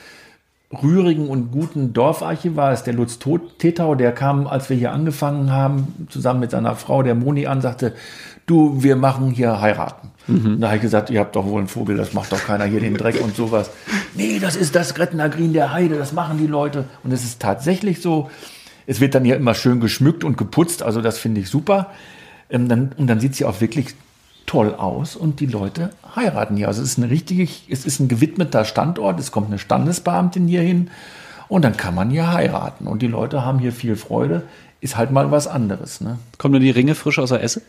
rührigen 0.72 1.30
und 1.30 1.52
guten 1.52 1.94
Dorfarchivar 1.94 2.74
ist 2.74 2.84
der 2.84 2.94
Lutz 2.94 3.18
Tetau, 3.58 3.96
der 3.96 4.12
kam, 4.12 4.46
als 4.46 4.70
wir 4.70 4.78
hier 4.78 4.92
angefangen 4.92 5.52
haben, 5.52 6.08
zusammen 6.10 6.42
mit 6.42 6.52
seiner 6.52 6.76
Frau, 6.76 7.02
der 7.02 7.16
Moni, 7.16 7.48
an, 7.48 7.62
sagte, 7.62 7.96
du, 8.46 8.84
wir 8.84 8.96
machen 8.96 9.32
hier 9.32 9.62
heiraten. 9.62 10.12
Mhm. 10.28 10.60
Da 10.60 10.68
habe 10.68 10.78
ich 10.78 10.82
gesagt, 10.82 11.10
ihr 11.10 11.20
habt 11.20 11.36
doch 11.36 11.46
wohl 11.46 11.60
einen 11.60 11.68
Vogel, 11.68 11.98
das 11.98 12.14
macht 12.14 12.32
doch 12.32 12.44
keiner 12.44 12.66
hier 12.66 12.80
den 12.80 12.96
Dreck 12.96 13.20
und 13.22 13.36
sowas. 13.36 13.72
Nee, 14.14 14.40
das 14.40 14.56
ist 14.56 14.76
das 14.76 14.94
Grettener 14.94 15.30
Green 15.30 15.54
der 15.54 15.74
Heide, 15.74 15.98
das 15.98 16.14
machen 16.14 16.38
die 16.38 16.48
Leute. 16.48 16.86
Und 17.04 17.12
es 17.12 17.24
ist 17.24 17.42
tatsächlich 17.42 18.02
so. 18.02 18.30
Es 18.86 19.00
wird 19.00 19.14
dann 19.14 19.26
ja 19.26 19.36
immer 19.36 19.54
schön 19.54 19.80
geschmückt 19.80 20.24
und 20.24 20.38
geputzt, 20.38 20.82
also 20.84 21.02
das 21.02 21.18
finde 21.18 21.42
ich 21.42 21.50
super. 21.50 21.92
Ähm, 22.50 22.68
dann, 22.68 22.92
und 22.98 23.08
dann 23.08 23.20
sieht 23.20 23.36
sie 23.36 23.46
auch 23.46 23.62
wirklich 23.62 23.96
toll 24.50 24.74
aus 24.74 25.16
und 25.16 25.42
die 25.42 25.46
Leute 25.46 25.92
heiraten 26.16 26.58
hier. 26.58 26.70
Also 26.70 26.82
es 26.82 26.94
ist 26.94 26.98
eine 26.98 27.12
richtige, 27.12 27.48
es 27.70 27.86
ist 27.86 28.00
ein 28.00 28.08
gewidmeter 28.08 28.66
Standort, 28.66 29.20
es 29.20 29.32
kommt 29.32 29.50
eine 29.50 29.60
Standesbeamtin 29.60 30.48
hier 30.48 30.62
hin 30.62 30.90
und 31.50 31.64
dann 31.64 31.78
kann 31.78 31.94
man 31.94 32.10
hier 32.10 32.34
heiraten. 32.34 32.88
Und 32.88 33.04
die 33.04 33.08
Leute 33.08 33.46
haben 33.46 33.60
hier 33.60 33.72
viel 33.72 33.96
Freude. 33.96 34.42
Ist 34.82 34.98
halt 34.98 35.12
mal 35.12 35.30
was 35.30 35.46
anderes. 35.46 36.02
Ne? 36.02 36.18
Kommen 36.40 36.54
nur 36.54 36.62
die 36.62 36.72
Ringe 36.72 36.96
frisch 36.96 37.20
aus 37.20 37.30
der 37.30 37.44
Esse? 37.44 37.62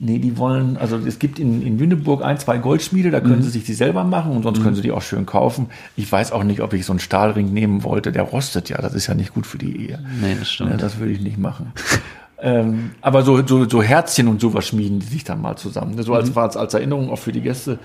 Nee, 0.00 0.18
die 0.18 0.36
wollen, 0.36 0.76
also 0.76 0.98
es 0.98 1.20
gibt 1.20 1.38
in, 1.38 1.62
in 1.62 1.78
Lüneburg 1.78 2.24
ein, 2.24 2.38
zwei 2.40 2.58
Goldschmiede, 2.58 3.12
da 3.12 3.20
können 3.20 3.38
mhm. 3.38 3.42
sie 3.42 3.50
sich 3.50 3.64
die 3.64 3.74
selber 3.74 4.02
machen 4.02 4.32
und 4.32 4.42
sonst 4.42 4.58
mhm. 4.58 4.62
können 4.64 4.74
sie 4.74 4.82
die 4.82 4.90
auch 4.90 5.02
schön 5.02 5.26
kaufen. 5.26 5.68
Ich 5.94 6.10
weiß 6.10 6.32
auch 6.32 6.42
nicht, 6.42 6.60
ob 6.60 6.72
ich 6.72 6.84
so 6.84 6.92
einen 6.92 6.98
Stahlring 6.98 7.52
nehmen 7.52 7.84
wollte, 7.84 8.10
der 8.10 8.24
rostet 8.24 8.68
ja, 8.68 8.78
das 8.78 8.94
ist 8.94 9.06
ja 9.06 9.14
nicht 9.14 9.32
gut 9.32 9.46
für 9.46 9.58
die 9.58 9.86
Ehe. 9.86 10.00
Nee, 10.20 10.34
das 10.36 10.50
stimmt. 10.50 10.72
Ja, 10.72 10.76
das 10.76 10.98
würde 10.98 11.12
ich 11.12 11.20
nicht 11.20 11.38
machen. 11.38 11.72
Ähm, 12.44 12.90
aber 13.00 13.22
so, 13.22 13.44
so, 13.46 13.66
so 13.66 13.82
Herzchen 13.82 14.28
und 14.28 14.38
sowas 14.38 14.66
schmieden 14.66 15.00
die 15.00 15.06
sich 15.06 15.24
dann 15.24 15.40
mal 15.40 15.56
zusammen. 15.56 16.00
So 16.02 16.12
als, 16.12 16.28
mhm. 16.28 16.36
als, 16.36 16.58
als 16.58 16.74
Erinnerung 16.74 17.08
auch 17.08 17.18
für 17.18 17.32
die 17.32 17.40
Gäste. 17.40 17.78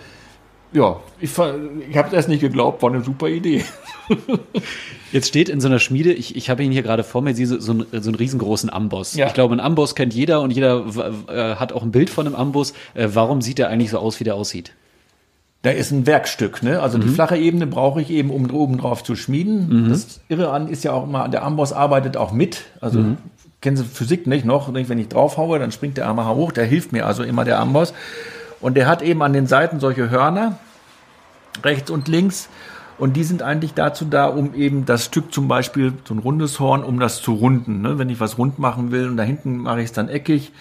Ja, 0.73 0.97
ich, 1.21 1.31
ich 1.31 1.97
habe 1.97 2.07
es 2.09 2.13
erst 2.13 2.27
nicht 2.27 2.41
geglaubt, 2.41 2.83
war 2.83 2.91
eine 2.91 3.01
super 3.01 3.29
Idee. 3.29 3.63
Jetzt 5.13 5.29
steht 5.29 5.47
in 5.47 5.61
so 5.61 5.69
einer 5.69 5.79
Schmiede, 5.79 6.11
ich, 6.11 6.35
ich 6.35 6.49
habe 6.49 6.61
ihn 6.61 6.73
hier 6.73 6.83
gerade 6.83 7.05
vor 7.05 7.21
mir, 7.21 7.33
so, 7.33 7.57
so, 7.57 7.71
einen, 7.71 7.85
so 7.91 8.09
einen 8.09 8.15
riesengroßen 8.15 8.69
Amboss. 8.69 9.15
Ja. 9.15 9.27
Ich 9.27 9.33
glaube, 9.33 9.53
einen 9.53 9.61
Amboss 9.61 9.95
kennt 9.95 10.13
jeder 10.13 10.41
und 10.41 10.51
jeder 10.51 10.85
äh, 11.29 11.55
hat 11.55 11.71
auch 11.71 11.81
ein 11.81 11.91
Bild 11.91 12.09
von 12.09 12.27
einem 12.27 12.35
Amboss. 12.35 12.73
Äh, 12.95 13.07
warum 13.13 13.41
sieht 13.41 13.59
er 13.59 13.69
eigentlich 13.69 13.91
so 13.91 13.97
aus, 13.97 14.19
wie 14.19 14.25
der 14.25 14.35
aussieht? 14.35 14.73
Da 15.61 15.71
ist 15.71 15.91
ein 15.91 16.05
Werkstück, 16.05 16.63
ne? 16.63 16.81
Also 16.81 16.97
mhm. 16.97 17.01
die 17.03 17.07
flache 17.09 17.37
Ebene 17.37 17.65
brauche 17.65 18.01
ich 18.01 18.11
eben, 18.11 18.29
um 18.29 18.49
oben 18.51 18.77
drauf 18.77 19.03
zu 19.03 19.15
schmieden. 19.15 19.85
Mhm. 19.85 19.89
Das 19.89 20.19
Irre 20.29 20.51
an 20.51 20.67
ist 20.67 20.83
ja 20.83 20.91
auch 20.91 21.05
immer, 21.05 21.27
der 21.29 21.43
Amboss 21.43 21.73
arbeitet 21.73 22.15
auch 22.17 22.31
mit. 22.31 22.65
Also 22.81 22.99
mhm 22.99 23.17
kennen 23.61 23.77
Sie 23.77 23.83
Physik 23.83 24.27
nicht 24.27 24.45
noch? 24.45 24.73
Wenn 24.73 24.99
ich 24.99 25.07
draufhaue, 25.09 25.59
dann 25.59 25.71
springt 25.71 25.97
der 25.97 26.07
Arm 26.07 26.25
hoch. 26.25 26.51
Der 26.51 26.65
hilft 26.65 26.91
mir 26.91 27.05
also 27.05 27.23
immer, 27.23 27.45
der 27.45 27.59
Amboss. 27.59 27.93
Und 28.61 28.75
der 28.75 28.87
hat 28.87 29.01
eben 29.01 29.21
an 29.21 29.33
den 29.33 29.47
Seiten 29.47 29.79
solche 29.79 30.09
Hörner, 30.09 30.59
rechts 31.63 31.89
und 31.89 32.07
links. 32.07 32.49
Und 32.97 33.15
die 33.15 33.23
sind 33.23 33.41
eigentlich 33.41 33.73
dazu 33.73 34.03
da, 34.03 34.25
um 34.27 34.53
eben 34.53 34.85
das 34.85 35.05
Stück 35.05 35.33
zum 35.33 35.47
Beispiel, 35.47 35.93
so 36.05 36.13
ein 36.13 36.19
rundes 36.19 36.59
Horn, 36.59 36.83
um 36.83 36.99
das 36.99 37.21
zu 37.21 37.33
runden. 37.33 37.81
Ne? 37.81 37.97
Wenn 37.97 38.09
ich 38.09 38.19
was 38.19 38.37
rund 38.37 38.59
machen 38.59 38.91
will 38.91 39.07
und 39.07 39.15
da 39.15 39.23
hinten 39.23 39.57
mache 39.57 39.79
ich 39.79 39.85
es 39.85 39.93
dann 39.93 40.09
eckig, 40.09 40.51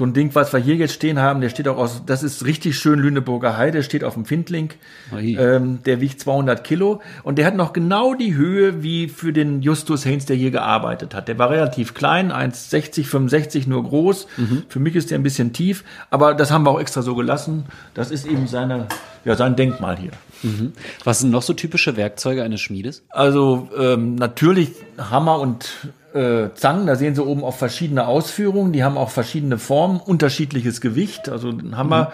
so 0.00 0.06
ein 0.06 0.14
Ding, 0.14 0.34
was 0.34 0.50
wir 0.54 0.60
hier 0.60 0.76
jetzt 0.76 0.94
stehen 0.94 1.18
haben, 1.18 1.42
der 1.42 1.50
steht 1.50 1.68
auch 1.68 1.76
aus, 1.76 2.00
das 2.06 2.22
ist 2.22 2.46
richtig 2.46 2.78
schön 2.78 3.00
Lüneburger 3.00 3.58
Heide, 3.58 3.82
steht 3.82 4.02
auf 4.02 4.14
dem 4.14 4.24
Findling. 4.24 4.70
Ähm, 5.14 5.80
der 5.84 6.00
wiegt 6.00 6.18
200 6.20 6.64
Kilo 6.64 7.02
und 7.22 7.36
der 7.36 7.44
hat 7.44 7.54
noch 7.54 7.74
genau 7.74 8.14
die 8.14 8.34
Höhe 8.34 8.82
wie 8.82 9.08
für 9.08 9.34
den 9.34 9.60
Justus 9.60 10.06
Haynes, 10.06 10.24
der 10.24 10.36
hier 10.36 10.50
gearbeitet 10.50 11.14
hat. 11.14 11.28
Der 11.28 11.38
war 11.38 11.50
relativ 11.50 11.92
klein, 11.92 12.32
1,60, 12.32 13.04
65, 13.04 13.66
nur 13.66 13.84
groß. 13.84 14.26
Mhm. 14.38 14.62
Für 14.70 14.80
mich 14.80 14.96
ist 14.96 15.10
der 15.10 15.18
ein 15.18 15.22
bisschen 15.22 15.52
tief, 15.52 15.84
aber 16.08 16.32
das 16.32 16.50
haben 16.50 16.64
wir 16.64 16.70
auch 16.70 16.80
extra 16.80 17.02
so 17.02 17.14
gelassen. 17.14 17.66
Das 17.92 18.10
ist 18.10 18.26
eben 18.26 18.46
seine, 18.46 18.86
ja, 19.26 19.36
sein 19.36 19.54
Denkmal 19.54 19.98
hier. 19.98 20.12
Mhm. 20.42 20.72
Was 21.04 21.20
sind 21.20 21.30
noch 21.30 21.42
so 21.42 21.52
typische 21.52 21.98
Werkzeuge 21.98 22.42
eines 22.42 22.62
Schmiedes? 22.62 23.02
Also 23.10 23.68
ähm, 23.78 24.14
natürlich 24.14 24.70
Hammer 24.96 25.40
und 25.40 25.90
äh, 26.14 26.54
Zangen, 26.54 26.86
da 26.86 26.96
sehen 26.96 27.14
Sie 27.14 27.24
oben 27.24 27.44
auch 27.44 27.54
verschiedene 27.54 28.06
Ausführungen, 28.06 28.72
die 28.72 28.84
haben 28.84 28.96
auch 28.96 29.10
verschiedene 29.10 29.58
Formen, 29.58 30.00
unterschiedliches 30.00 30.80
Gewicht. 30.80 31.28
Also 31.28 31.50
ein 31.50 31.76
Hammer 31.76 32.12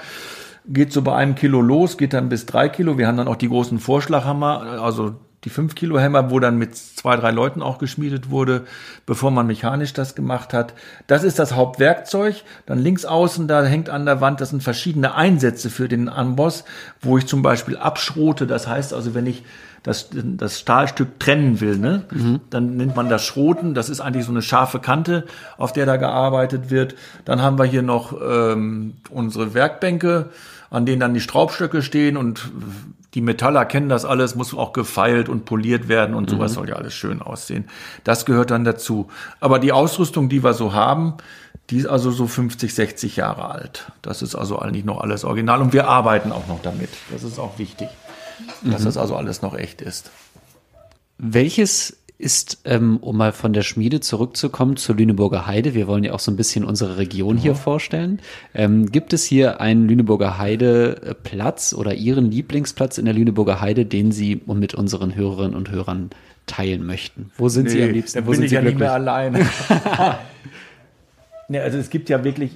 mhm. 0.65 0.75
geht 0.75 0.93
so 0.93 1.03
bei 1.03 1.15
einem 1.15 1.35
Kilo 1.35 1.61
los, 1.61 1.99
geht 1.99 2.13
dann 2.13 2.29
bis 2.29 2.47
drei 2.47 2.69
Kilo. 2.69 2.99
Wir 2.99 3.07
haben 3.07 3.17
dann 3.17 3.29
auch 3.29 3.37
die 3.37 3.49
großen 3.49 3.79
Vorschlaghammer, 3.79 4.81
also 4.83 5.17
die 5.47 5.51
5 5.51 5.77
Kilo 5.77 5.99
Hämmer, 5.99 6.31
wo 6.31 6.41
dann 6.41 6.59
mit 6.59 6.77
zwei, 6.77 7.17
drei 7.17 7.31
Leuten 7.31 7.63
auch 7.63 7.79
geschmiedet 7.79 8.31
wurde, 8.31 8.65
bevor 9.07 9.31
man 9.31 9.47
mechanisch 9.47 9.93
das 9.93 10.17
gemacht 10.17 10.53
hat. 10.53 10.75
Das 11.07 11.23
ist 11.23 11.39
das 11.39 11.55
Hauptwerkzeug. 11.55 12.43
Dann 12.67 12.81
links 12.81 13.05
außen, 13.05 13.47
da 13.47 13.65
hängt 13.65 13.89
an 13.89 14.07
der 14.07 14.21
Wand, 14.21 14.41
das 14.41 14.51
sind 14.51 14.65
verschiedene 14.65 15.15
Einsätze 15.15 15.71
für 15.71 15.89
den 15.89 16.09
Amboss, 16.09 16.65
wo 17.01 17.17
ich 17.17 17.27
zum 17.27 17.43
Beispiel 17.43 17.77
abschrote. 17.77 18.49
Das 18.49 18.67
heißt 18.67 18.93
also, 18.93 19.15
wenn 19.15 19.27
ich 19.27 19.45
das, 19.85 20.09
das 20.13 20.59
Stahlstück 20.59 21.21
trennen 21.21 21.61
will, 21.61 21.79
ne? 21.79 22.03
Mhm. 22.11 22.41
dann 22.51 22.77
nennt 22.77 22.97
man 22.97 23.09
das 23.09 23.25
Schroten. 23.25 23.73
Das 23.75 23.89
ist 23.89 24.01
eigentlich 24.01 24.25
so 24.25 24.33
eine 24.33 24.43
scharfe 24.43 24.81
Kante, 24.81 25.27
auf 25.59 25.73
der 25.73 25.87
da 25.87 25.97
gearbeitet 25.97 26.71
wird. 26.71 26.97
Dann 27.25 27.41
haben 27.41 27.57
wir 27.57 27.67
hier 27.67 27.83
noch 27.83 28.13
ähm, 28.21 28.95
unsere 29.11 29.55
Werkbänke, 29.55 30.31
an 30.71 30.87
denen 30.87 30.99
dann 30.99 31.15
die 31.15 31.21
Straubstöcke 31.21 31.83
stehen 31.83 32.17
und 32.17 32.51
die 33.17 33.21
Metaller 33.21 33.65
kennen 33.65 33.89
das 33.89 34.05
alles, 34.05 34.37
muss 34.37 34.55
auch 34.55 34.73
gefeilt 34.73 35.29
und 35.29 35.45
poliert 35.45 35.89
werden 35.89 36.15
und 36.15 36.31
sowas 36.31 36.53
mhm. 36.53 36.55
soll 36.55 36.69
ja 36.69 36.77
alles 36.77 36.95
schön 36.95 37.21
aussehen. 37.21 37.65
Das 38.05 38.25
gehört 38.25 38.53
dann 38.53 38.65
dazu. 38.65 39.09
Aber 39.41 39.59
die 39.59 39.73
Ausrüstung, 39.73 40.29
die 40.29 40.45
wir 40.45 40.55
so 40.55 40.73
haben, 40.73 41.15
die 41.71 41.79
ist 41.79 41.87
also 41.87 42.13
so 42.13 42.29
50, 42.29 42.73
60 42.73 43.17
Jahre 43.17 43.51
alt. 43.51 43.91
Das 44.03 44.23
ist 44.23 44.37
also 44.37 44.61
eigentlich 44.61 44.85
noch 44.85 45.01
alles 45.01 45.25
original 45.25 45.61
und 45.61 45.73
wir 45.73 45.89
arbeiten 45.89 46.31
auch 46.31 46.47
noch 46.47 46.63
damit. 46.63 46.91
Das 47.11 47.25
ist 47.25 47.41
auch 47.41 47.59
wichtig 47.59 47.89
dass 48.63 48.83
mhm. 48.83 48.85
das 48.85 48.97
also 48.97 49.17
alles 49.17 49.43
noch 49.43 49.57
echt 49.57 49.81
ist. 49.81 50.11
Welches 51.19 51.97
ist, 52.19 52.63
ähm, 52.65 52.97
um 52.99 53.17
mal 53.17 53.33
von 53.33 53.53
der 53.53 53.63
Schmiede 53.63 54.01
zurückzukommen 54.01 54.77
zur 54.77 54.97
Lüneburger 54.97 55.47
Heide, 55.47 55.75
wir 55.75 55.87
wollen 55.87 56.03
ja 56.03 56.13
auch 56.13 56.21
so 56.21 56.31
ein 56.31 56.37
bisschen 56.37 56.65
unsere 56.65 56.97
Region 56.97 57.37
hier 57.37 57.55
vorstellen. 57.55 58.21
Ähm, 58.55 58.91
gibt 58.91 59.13
es 59.13 59.25
hier 59.25 59.61
einen 59.61 59.87
Lüneburger 59.87 60.39
Heide 60.39 61.17
Platz 61.23 61.75
oder 61.75 61.95
Ihren 61.95 62.31
Lieblingsplatz 62.31 62.97
in 62.97 63.05
der 63.05 63.13
Lüneburger 63.13 63.61
Heide, 63.61 63.85
den 63.85 64.13
Sie 64.13 64.41
mit 64.47 64.75
unseren 64.75 65.15
Hörerinnen 65.15 65.55
und 65.55 65.71
Hörern 65.71 66.11
teilen 66.47 66.87
möchten? 66.87 67.31
Wo 67.37 67.51
sind 67.51 67.65
nee, 67.65 67.71
Sie 67.71 67.83
am 67.83 67.91
liebsten? 67.91 68.27
Wo 68.27 68.31
bin 68.31 68.37
sind 68.37 68.45
ich 68.45 68.51
Sie 68.51 68.55
ja 68.55 68.61
glücklich? 68.63 68.79
nicht 68.79 68.87
mehr 68.87 68.95
alleine. 68.95 69.47
nee, 71.49 71.59
also 71.59 71.77
es 71.77 71.91
gibt 71.91 72.09
ja 72.09 72.25
wirklich, 72.25 72.53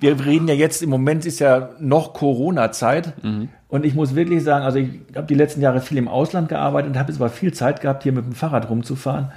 wir 0.00 0.22
reden 0.22 0.48
ja 0.48 0.54
jetzt, 0.54 0.82
im 0.82 0.90
Moment 0.90 1.24
ist 1.24 1.38
ja 1.38 1.70
noch 1.80 2.12
Corona-Zeit. 2.12 3.24
Mhm. 3.24 3.48
Und 3.68 3.84
ich 3.84 3.94
muss 3.94 4.14
wirklich 4.14 4.44
sagen, 4.44 4.64
also 4.64 4.78
ich 4.78 4.90
habe 5.14 5.26
die 5.26 5.34
letzten 5.34 5.60
Jahre 5.60 5.80
viel 5.80 5.98
im 5.98 6.08
Ausland 6.08 6.48
gearbeitet 6.48 6.92
und 6.92 6.98
habe 6.98 7.10
jetzt 7.10 7.20
aber 7.20 7.30
viel 7.30 7.52
Zeit 7.52 7.80
gehabt, 7.80 8.04
hier 8.04 8.12
mit 8.12 8.24
dem 8.24 8.32
Fahrrad 8.32 8.70
rumzufahren. 8.70 9.32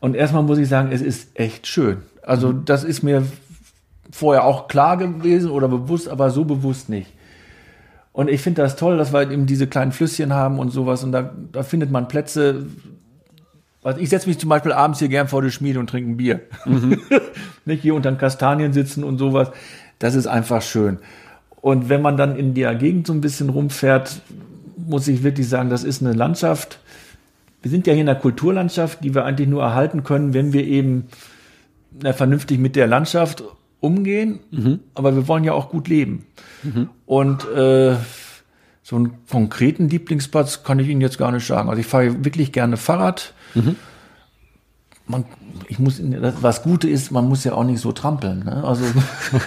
Und 0.00 0.14
erstmal 0.14 0.42
muss 0.42 0.58
ich 0.58 0.68
sagen, 0.68 0.90
es 0.92 1.00
ist 1.00 1.38
echt 1.38 1.66
schön. 1.66 1.98
Also 2.22 2.52
mhm. 2.52 2.64
das 2.64 2.84
ist 2.84 3.02
mir 3.02 3.24
vorher 4.10 4.44
auch 4.44 4.68
klar 4.68 4.96
gewesen 4.96 5.50
oder 5.50 5.68
bewusst, 5.68 6.08
aber 6.08 6.30
so 6.30 6.44
bewusst 6.44 6.88
nicht. 6.88 7.12
Und 8.12 8.28
ich 8.28 8.42
finde 8.42 8.62
das 8.62 8.76
toll, 8.76 8.98
dass 8.98 9.12
wir 9.12 9.30
eben 9.30 9.46
diese 9.46 9.66
kleinen 9.66 9.90
Flüsschen 9.90 10.32
haben 10.32 10.58
und 10.58 10.70
sowas. 10.70 11.02
Und 11.02 11.12
da, 11.12 11.32
da 11.50 11.62
findet 11.62 11.90
man 11.90 12.08
Plätze. 12.08 12.66
Also 13.82 14.00
ich 14.00 14.10
setze 14.10 14.28
mich 14.28 14.38
zum 14.38 14.50
Beispiel 14.50 14.72
abends 14.72 14.98
hier 14.98 15.08
gern 15.08 15.28
vor 15.28 15.42
die 15.42 15.50
Schmiede 15.50 15.80
und 15.80 15.88
trinke 15.88 16.10
ein 16.10 16.16
Bier. 16.18 16.40
Mhm. 16.66 17.00
nicht 17.64 17.82
hier 17.82 17.94
unter 17.94 18.12
den 18.12 18.18
Kastanien 18.18 18.72
sitzen 18.72 19.02
und 19.02 19.18
sowas. 19.18 19.50
Das 19.98 20.14
ist 20.14 20.26
einfach 20.26 20.62
schön. 20.62 20.98
Und 21.62 21.88
wenn 21.88 22.02
man 22.02 22.16
dann 22.16 22.36
in 22.36 22.54
der 22.54 22.74
Gegend 22.74 23.06
so 23.06 23.14
ein 23.14 23.20
bisschen 23.20 23.48
rumfährt, 23.48 24.20
muss 24.76 25.06
ich 25.06 25.22
wirklich 25.22 25.48
sagen, 25.48 25.70
das 25.70 25.84
ist 25.84 26.02
eine 26.02 26.12
Landschaft. 26.12 26.80
Wir 27.62 27.70
sind 27.70 27.86
ja 27.86 27.92
hier 27.92 28.02
in 28.02 28.08
einer 28.08 28.18
Kulturlandschaft, 28.18 29.04
die 29.04 29.14
wir 29.14 29.24
eigentlich 29.24 29.48
nur 29.48 29.62
erhalten 29.62 30.02
können, 30.02 30.34
wenn 30.34 30.52
wir 30.52 30.66
eben 30.66 31.06
na, 32.02 32.12
vernünftig 32.12 32.58
mit 32.58 32.74
der 32.74 32.88
Landschaft 32.88 33.44
umgehen. 33.78 34.40
Mhm. 34.50 34.80
Aber 34.94 35.14
wir 35.14 35.28
wollen 35.28 35.44
ja 35.44 35.52
auch 35.52 35.70
gut 35.70 35.86
leben. 35.86 36.26
Mhm. 36.64 36.88
Und 37.06 37.48
äh, 37.52 37.94
so 38.82 38.96
einen 38.96 39.12
konkreten 39.30 39.88
Lieblingsplatz 39.88 40.64
kann 40.64 40.80
ich 40.80 40.88
Ihnen 40.88 41.00
jetzt 41.00 41.16
gar 41.16 41.30
nicht 41.30 41.46
sagen. 41.46 41.68
Also 41.68 41.80
ich 41.80 41.86
fahre 41.86 42.24
wirklich 42.24 42.50
gerne 42.50 42.76
Fahrrad. 42.76 43.34
Mhm 43.54 43.76
man, 45.06 45.24
ich 45.68 45.78
muss, 45.78 46.00
was 46.40 46.62
Gute 46.62 46.88
ist, 46.88 47.10
man 47.10 47.28
muss 47.28 47.44
ja 47.44 47.52
auch 47.54 47.64
nicht 47.64 47.80
so 47.80 47.92
trampeln. 47.92 48.44
Ne? 48.44 48.62
Also 48.64 48.84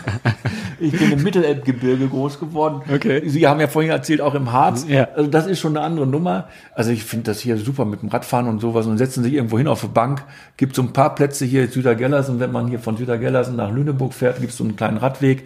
ich 0.79 0.91
bin 0.91 1.11
im 1.11 1.23
Mittelelbgebirge 1.23 2.07
groß 2.07 2.39
geworden. 2.39 2.81
Okay. 2.93 3.27
Sie 3.27 3.47
haben 3.47 3.59
ja 3.59 3.67
vorhin 3.67 3.91
erzählt, 3.91 4.21
auch 4.21 4.35
im 4.35 4.51
Harz. 4.51 4.85
Ja. 4.87 5.07
Also 5.15 5.29
das 5.29 5.47
ist 5.47 5.59
schon 5.59 5.77
eine 5.77 5.85
andere 5.85 6.07
Nummer. 6.07 6.49
Also 6.73 6.91
ich 6.91 7.03
finde 7.03 7.25
das 7.25 7.39
hier 7.39 7.57
super 7.57 7.85
mit 7.85 8.01
dem 8.01 8.09
Radfahren 8.09 8.47
und 8.47 8.59
sowas 8.59 8.85
und 8.85 8.97
setzen 8.97 9.23
sich 9.23 9.33
irgendwo 9.33 9.57
hin 9.57 9.67
auf 9.67 9.83
eine 9.83 9.93
Bank. 9.93 10.23
Gibt 10.57 10.75
so 10.75 10.81
ein 10.81 10.93
paar 10.93 11.15
Plätze 11.15 11.45
hier 11.45 11.63
in 11.63 11.71
Südergellers 11.71 12.29
und 12.29 12.39
wenn 12.39 12.51
man 12.51 12.67
hier 12.67 12.79
von 12.79 12.97
Südergellers 12.97 13.49
nach 13.51 13.71
Lüneburg 13.71 14.13
fährt, 14.13 14.39
gibt 14.39 14.51
es 14.51 14.57
so 14.57 14.63
einen 14.63 14.75
kleinen 14.75 14.97
Radweg. 14.97 15.45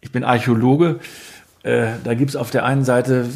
Ich 0.00 0.12
bin 0.12 0.22
Archäologe. 0.22 1.00
Äh, 1.64 1.88
da 2.04 2.14
gibt's 2.14 2.36
auf 2.36 2.50
der 2.50 2.64
einen 2.64 2.84
Seite 2.84 3.26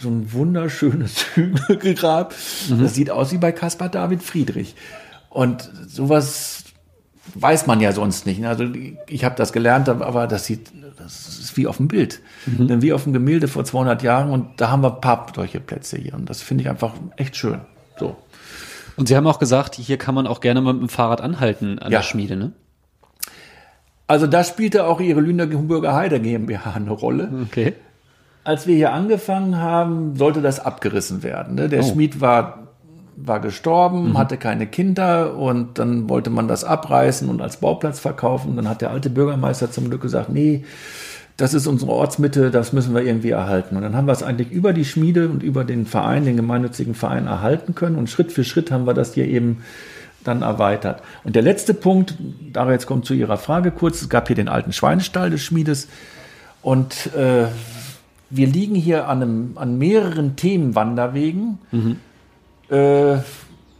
so 0.00 0.08
ein 0.08 0.32
wunderschönes 0.32 1.24
Hügelgrab. 1.34 2.34
Mhm. 2.70 2.82
Das 2.82 2.94
sieht 2.94 3.10
aus 3.10 3.32
wie 3.32 3.38
bei 3.38 3.50
Caspar 3.50 3.88
David 3.88 4.22
Friedrich. 4.22 4.76
Und 5.32 5.70
sowas 5.86 6.64
weiß 7.34 7.66
man 7.66 7.80
ja 7.80 7.92
sonst 7.92 8.26
nicht. 8.26 8.44
Also 8.44 8.66
ich 9.08 9.24
habe 9.24 9.34
das 9.36 9.52
gelernt, 9.52 9.88
aber 9.88 10.26
das 10.26 10.44
sieht, 10.44 10.72
das 10.98 11.28
ist 11.28 11.56
wie 11.56 11.66
auf 11.66 11.78
dem 11.78 11.88
Bild. 11.88 12.20
Mhm. 12.46 12.82
Wie 12.82 12.92
auf 12.92 13.04
dem 13.04 13.12
Gemälde 13.12 13.48
vor 13.48 13.64
200 13.64 14.02
Jahren 14.02 14.30
und 14.30 14.60
da 14.60 14.70
haben 14.70 14.82
wir 14.82 14.94
ein 14.94 15.00
paar 15.00 15.26
solche 15.34 15.60
Plätze 15.60 15.96
hier 15.96 16.14
und 16.14 16.28
das 16.28 16.42
finde 16.42 16.62
ich 16.62 16.70
einfach 16.70 16.92
echt 17.16 17.36
schön. 17.36 17.60
So. 17.98 18.16
Und 18.96 19.08
Sie 19.08 19.16
haben 19.16 19.26
auch 19.26 19.38
gesagt, 19.38 19.74
hier 19.76 19.96
kann 19.96 20.14
man 20.14 20.26
auch 20.26 20.40
gerne 20.40 20.60
mal 20.60 20.74
mit 20.74 20.82
dem 20.82 20.88
Fahrrad 20.88 21.20
anhalten 21.22 21.78
an 21.78 21.90
ja. 21.90 21.98
der 21.98 22.04
Schmiede, 22.04 22.36
ne? 22.36 22.52
Also 24.06 24.26
da 24.26 24.44
spielte 24.44 24.84
auch 24.84 25.00
Ihre 25.00 25.20
Lüneburger 25.20 25.94
Heide 25.94 26.20
GmbH 26.20 26.74
eine 26.74 26.90
Rolle. 26.90 27.30
Okay. 27.44 27.74
Als 28.44 28.66
wir 28.66 28.74
hier 28.74 28.92
angefangen 28.92 29.56
haben, 29.56 30.16
sollte 30.16 30.42
das 30.42 30.60
abgerissen 30.60 31.22
werden. 31.22 31.54
Ne? 31.54 31.70
Der 31.70 31.80
oh. 31.80 31.90
Schmied 31.90 32.20
war 32.20 32.71
war 33.16 33.40
gestorben, 33.40 34.10
mhm. 34.10 34.18
hatte 34.18 34.36
keine 34.36 34.66
Kinder 34.66 35.36
und 35.36 35.78
dann 35.78 36.08
wollte 36.08 36.30
man 36.30 36.48
das 36.48 36.64
abreißen 36.64 37.28
und 37.28 37.40
als 37.40 37.58
Bauplatz 37.58 38.00
verkaufen. 38.00 38.56
Dann 38.56 38.68
hat 38.68 38.80
der 38.80 38.90
alte 38.90 39.10
Bürgermeister 39.10 39.70
zum 39.70 39.88
Glück 39.88 40.02
gesagt, 40.02 40.30
nee, 40.30 40.64
das 41.36 41.54
ist 41.54 41.66
unsere 41.66 41.92
Ortsmitte, 41.92 42.50
das 42.50 42.72
müssen 42.72 42.94
wir 42.94 43.02
irgendwie 43.02 43.30
erhalten. 43.30 43.76
Und 43.76 43.82
dann 43.82 43.96
haben 43.96 44.06
wir 44.06 44.12
es 44.12 44.22
eigentlich 44.22 44.50
über 44.50 44.72
die 44.72 44.84
Schmiede 44.84 45.28
und 45.28 45.42
über 45.42 45.64
den 45.64 45.86
Verein, 45.86 46.24
den 46.24 46.36
gemeinnützigen 46.36 46.94
Verein 46.94 47.26
erhalten 47.26 47.74
können 47.74 47.96
und 47.96 48.10
Schritt 48.10 48.32
für 48.32 48.44
Schritt 48.44 48.70
haben 48.70 48.86
wir 48.86 48.94
das 48.94 49.14
hier 49.14 49.26
eben 49.26 49.62
dann 50.24 50.42
erweitert. 50.42 51.02
Und 51.24 51.34
der 51.34 51.42
letzte 51.42 51.74
Punkt, 51.74 52.14
da 52.52 52.70
jetzt 52.70 52.86
kommt 52.86 53.06
zu 53.06 53.14
Ihrer 53.14 53.38
Frage 53.38 53.70
kurz, 53.72 54.02
es 54.02 54.08
gab 54.08 54.28
hier 54.28 54.36
den 54.36 54.48
alten 54.48 54.72
Schweinestall 54.72 55.30
des 55.30 55.42
Schmiedes 55.42 55.88
und 56.60 57.12
äh, 57.14 57.46
wir 58.30 58.46
liegen 58.46 58.76
hier 58.76 59.08
an, 59.08 59.22
einem, 59.22 59.52
an 59.56 59.78
mehreren 59.78 60.36
Themenwanderwegen. 60.36 61.58
Mhm 61.72 61.96
äh, 62.72 63.18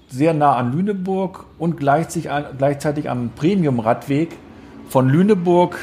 sehr 0.08 0.34
nah 0.34 0.56
an 0.56 0.72
Lüneburg 0.72 1.46
und 1.58 1.78
gleichzeitig 1.78 3.08
am 3.08 3.30
Premium-Radweg 3.34 4.36
von 4.88 5.08
Lüneburg 5.08 5.78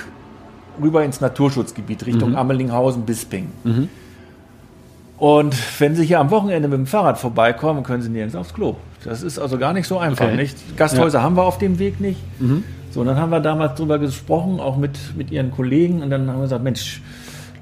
rüber 0.81 1.03
ins 1.03 1.19
Naturschutzgebiet 1.19 2.05
Richtung 2.05 2.31
mhm. 2.31 2.35
Ammelinghausen-Bisping. 2.35 3.47
Mhm. 3.63 3.89
Und 5.17 5.55
wenn 5.79 5.95
Sie 5.95 6.05
hier 6.05 6.19
am 6.19 6.29
Wochenende 6.29 6.69
mit 6.69 6.77
dem 6.77 6.85
Fahrrad 6.85 7.17
vorbeikommen, 7.17 7.83
können 7.83 8.01
Sie 8.01 8.09
nirgends 8.09 8.35
aufs 8.35 8.53
Klo. 8.53 8.75
Das 9.03 9.23
ist 9.23 9.39
also 9.39 9.57
gar 9.57 9.73
nicht 9.73 9.87
so 9.87 9.97
einfach, 9.97 10.27
okay. 10.27 10.35
nicht? 10.35 10.77
Gasthäuser 10.77 11.19
ja. 11.19 11.23
haben 11.23 11.35
wir 11.35 11.43
auf 11.43 11.57
dem 11.57 11.79
Weg 11.79 11.99
nicht. 11.99 12.19
Mhm. 12.39 12.63
So, 12.91 13.01
und 13.01 13.07
dann 13.07 13.17
haben 13.17 13.31
wir 13.31 13.39
damals 13.39 13.75
darüber 13.75 13.99
gesprochen, 13.99 14.59
auch 14.59 14.77
mit, 14.77 14.97
mit 15.17 15.31
Ihren 15.31 15.51
Kollegen, 15.51 16.01
und 16.03 16.09
dann 16.09 16.29
haben 16.29 16.37
wir 16.37 16.43
gesagt, 16.43 16.63
Mensch, 16.63 17.01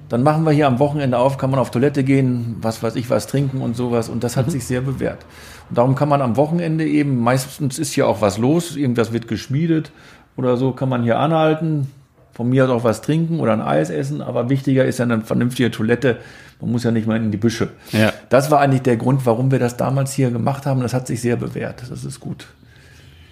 dann 0.09 0.23
machen 0.23 0.43
wir 0.43 0.51
hier 0.51 0.67
am 0.67 0.79
Wochenende 0.79 1.17
auf, 1.17 1.37
kann 1.37 1.51
man 1.51 1.59
auf 1.59 1.71
Toilette 1.71 2.03
gehen, 2.03 2.57
was 2.61 2.81
weiß 2.81 2.95
ich, 2.95 3.09
was 3.09 3.27
trinken 3.27 3.61
und 3.61 3.75
sowas. 3.75 4.09
Und 4.09 4.23
das 4.23 4.37
hat 4.37 4.47
mhm. 4.47 4.51
sich 4.51 4.65
sehr 4.65 4.81
bewährt. 4.81 5.25
Und 5.69 5.77
darum 5.77 5.95
kann 5.95 6.09
man 6.09 6.21
am 6.21 6.37
Wochenende 6.37 6.85
eben, 6.85 7.21
meistens 7.21 7.77
ist 7.77 7.93
hier 7.93 8.07
auch 8.07 8.21
was 8.21 8.37
los, 8.37 8.75
irgendwas 8.75 9.11
wird 9.11 9.27
geschmiedet 9.27 9.91
oder 10.37 10.55
so, 10.55 10.71
kann 10.71 10.89
man 10.89 11.03
hier 11.03 11.19
anhalten, 11.19 11.91
von 12.33 12.49
mir 12.49 12.65
aus 12.65 12.69
auch 12.69 12.83
was 12.83 13.01
trinken 13.01 13.39
oder 13.39 13.53
ein 13.53 13.61
Eis 13.61 13.89
essen. 13.89 14.21
Aber 14.21 14.49
wichtiger 14.49 14.85
ist 14.85 14.99
ja 14.99 15.05
eine 15.05 15.21
vernünftige 15.21 15.71
Toilette. 15.71 16.17
Man 16.61 16.71
muss 16.71 16.83
ja 16.83 16.91
nicht 16.91 17.07
mal 17.07 17.17
in 17.17 17.31
die 17.31 17.37
Büsche. 17.37 17.69
Ja. 17.91 18.13
Das 18.29 18.51
war 18.51 18.59
eigentlich 18.59 18.83
der 18.83 18.97
Grund, 18.97 19.25
warum 19.25 19.51
wir 19.51 19.59
das 19.59 19.75
damals 19.75 20.13
hier 20.13 20.29
gemacht 20.29 20.65
haben. 20.65 20.81
Das 20.81 20.93
hat 20.93 21.07
sich 21.07 21.19
sehr 21.21 21.35
bewährt. 21.35 21.83
Das 21.89 22.03
ist 22.03 22.19
gut. 22.19 22.47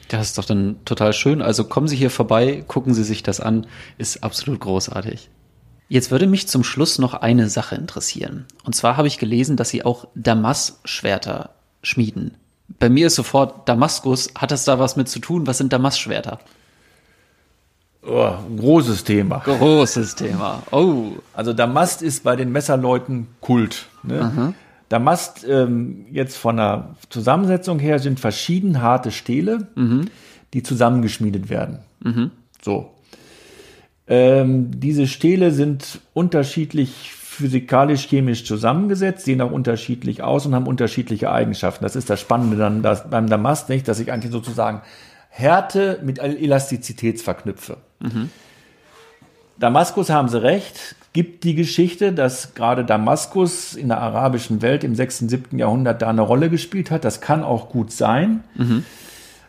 Das 0.07 0.27
ist 0.27 0.37
doch 0.37 0.45
dann 0.45 0.77
total 0.85 1.13
schön. 1.13 1.41
Also 1.41 1.63
kommen 1.63 1.87
Sie 1.87 1.95
hier 1.95 2.09
vorbei, 2.09 2.63
gucken 2.67 2.93
Sie 2.93 3.03
sich 3.03 3.23
das 3.23 3.39
an. 3.39 3.65
Ist 3.97 4.23
absolut 4.23 4.59
großartig. 4.59 5.29
Jetzt 5.87 6.09
würde 6.09 6.25
mich 6.25 6.47
zum 6.47 6.63
Schluss 6.63 6.97
noch 6.97 7.13
eine 7.13 7.47
Sache 7.49 7.75
interessieren. 7.75 8.45
Und 8.63 8.75
zwar 8.75 8.97
habe 8.97 9.07
ich 9.07 9.19
gelesen, 9.19 9.55
dass 9.55 9.69
Sie 9.69 9.85
auch 9.85 10.07
Damas-Schwerter 10.15 11.51
schmieden. 11.83 12.35
Bei 12.79 12.89
mir 12.89 13.07
ist 13.07 13.15
sofort 13.15 13.69
Damaskus. 13.69 14.31
Hat 14.35 14.49
das 14.49 14.65
da 14.65 14.79
was 14.79 14.95
mit 14.95 15.07
zu 15.07 15.19
tun? 15.19 15.45
Was 15.45 15.59
sind 15.59 15.71
Damas-Schwerter? 15.71 16.39
Oh, 18.07 18.33
großes 18.57 19.03
Thema. 19.03 19.39
Großes 19.39 20.15
Thema. 20.15 20.63
Oh. 20.71 21.13
Also 21.33 21.53
Damast 21.53 22.01
ist 22.01 22.23
bei 22.23 22.35
den 22.35 22.51
Messerleuten 22.51 23.27
Kult. 23.41 23.87
Ne? 24.03 24.53
Damast 24.89 25.45
ähm, 25.47 26.05
jetzt 26.11 26.37
von 26.37 26.57
der 26.57 26.95
Zusammensetzung 27.09 27.79
her 27.79 27.99
sind 27.99 28.19
verschieden 28.19 28.81
harte 28.81 29.11
Stähle, 29.11 29.67
die 30.53 30.61
zusammengeschmiedet 30.63 31.49
werden. 31.49 31.79
So. 32.61 32.91
Ähm, 34.07 34.79
diese 34.79 35.07
Stähle 35.07 35.51
sind 35.51 35.99
unterschiedlich 36.13 37.11
physikalisch-chemisch 37.11 38.45
zusammengesetzt, 38.45 39.25
sehen 39.25 39.41
auch 39.41 39.51
unterschiedlich 39.51 40.23
aus 40.23 40.45
und 40.45 40.55
haben 40.55 40.67
unterschiedliche 40.67 41.31
Eigenschaften. 41.31 41.83
Das 41.83 41.95
ist 41.95 42.09
das 42.09 42.21
Spannende 42.21 42.55
dann 42.55 42.81
das, 42.81 43.09
beim 43.09 43.27
Damast 43.27 43.67
nicht, 43.69 43.87
dass 43.87 43.99
ich 43.99 44.11
eigentlich 44.11 44.31
sozusagen 44.31 44.81
Härte 45.29 45.99
mit 46.03 46.19
Elastizität 46.19 47.21
verknüpfe. 47.21 47.77
Damaskus 49.57 50.09
haben 50.09 50.29
sie 50.29 50.41
recht, 50.41 50.95
gibt 51.13 51.43
die 51.43 51.55
Geschichte, 51.55 52.13
dass 52.13 52.55
gerade 52.55 52.85
Damaskus 52.85 53.73
in 53.75 53.87
der 53.87 54.01
arabischen 54.01 54.61
Welt 54.61 54.83
im 54.83 54.95
6., 54.95 55.19
7. 55.19 55.57
Jahrhundert 55.57 56.01
da 56.01 56.09
eine 56.09 56.21
Rolle 56.21 56.49
gespielt 56.49 56.91
hat. 56.91 57.03
Das 57.05 57.21
kann 57.21 57.43
auch 57.43 57.69
gut 57.69 57.91
sein. 57.91 58.43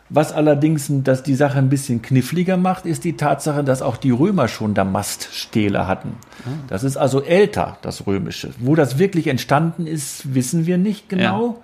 Was 0.09 0.31
allerdings 0.31 0.89
dass 0.89 1.23
die 1.23 1.35
Sache 1.35 1.57
ein 1.57 1.69
bisschen 1.69 2.01
kniffliger 2.01 2.55
macht, 2.55 2.85
ist 2.85 3.03
die 3.03 3.17
Tatsache, 3.17 3.63
dass 3.63 3.81
auch 3.81 3.97
die 3.97 4.11
Römer 4.11 4.47
schon 4.47 4.73
Damaststähle 4.73 5.87
hatten. 5.87 6.13
Das 6.67 6.83
ist 6.83 6.95
also 6.95 7.21
älter, 7.21 7.77
das 7.81 8.07
Römische. 8.07 8.51
Wo 8.59 8.75
das 8.75 8.99
wirklich 8.99 9.27
entstanden 9.27 9.85
ist, 9.85 10.33
wissen 10.33 10.65
wir 10.65 10.77
nicht 10.77 11.09
genau. 11.09 11.61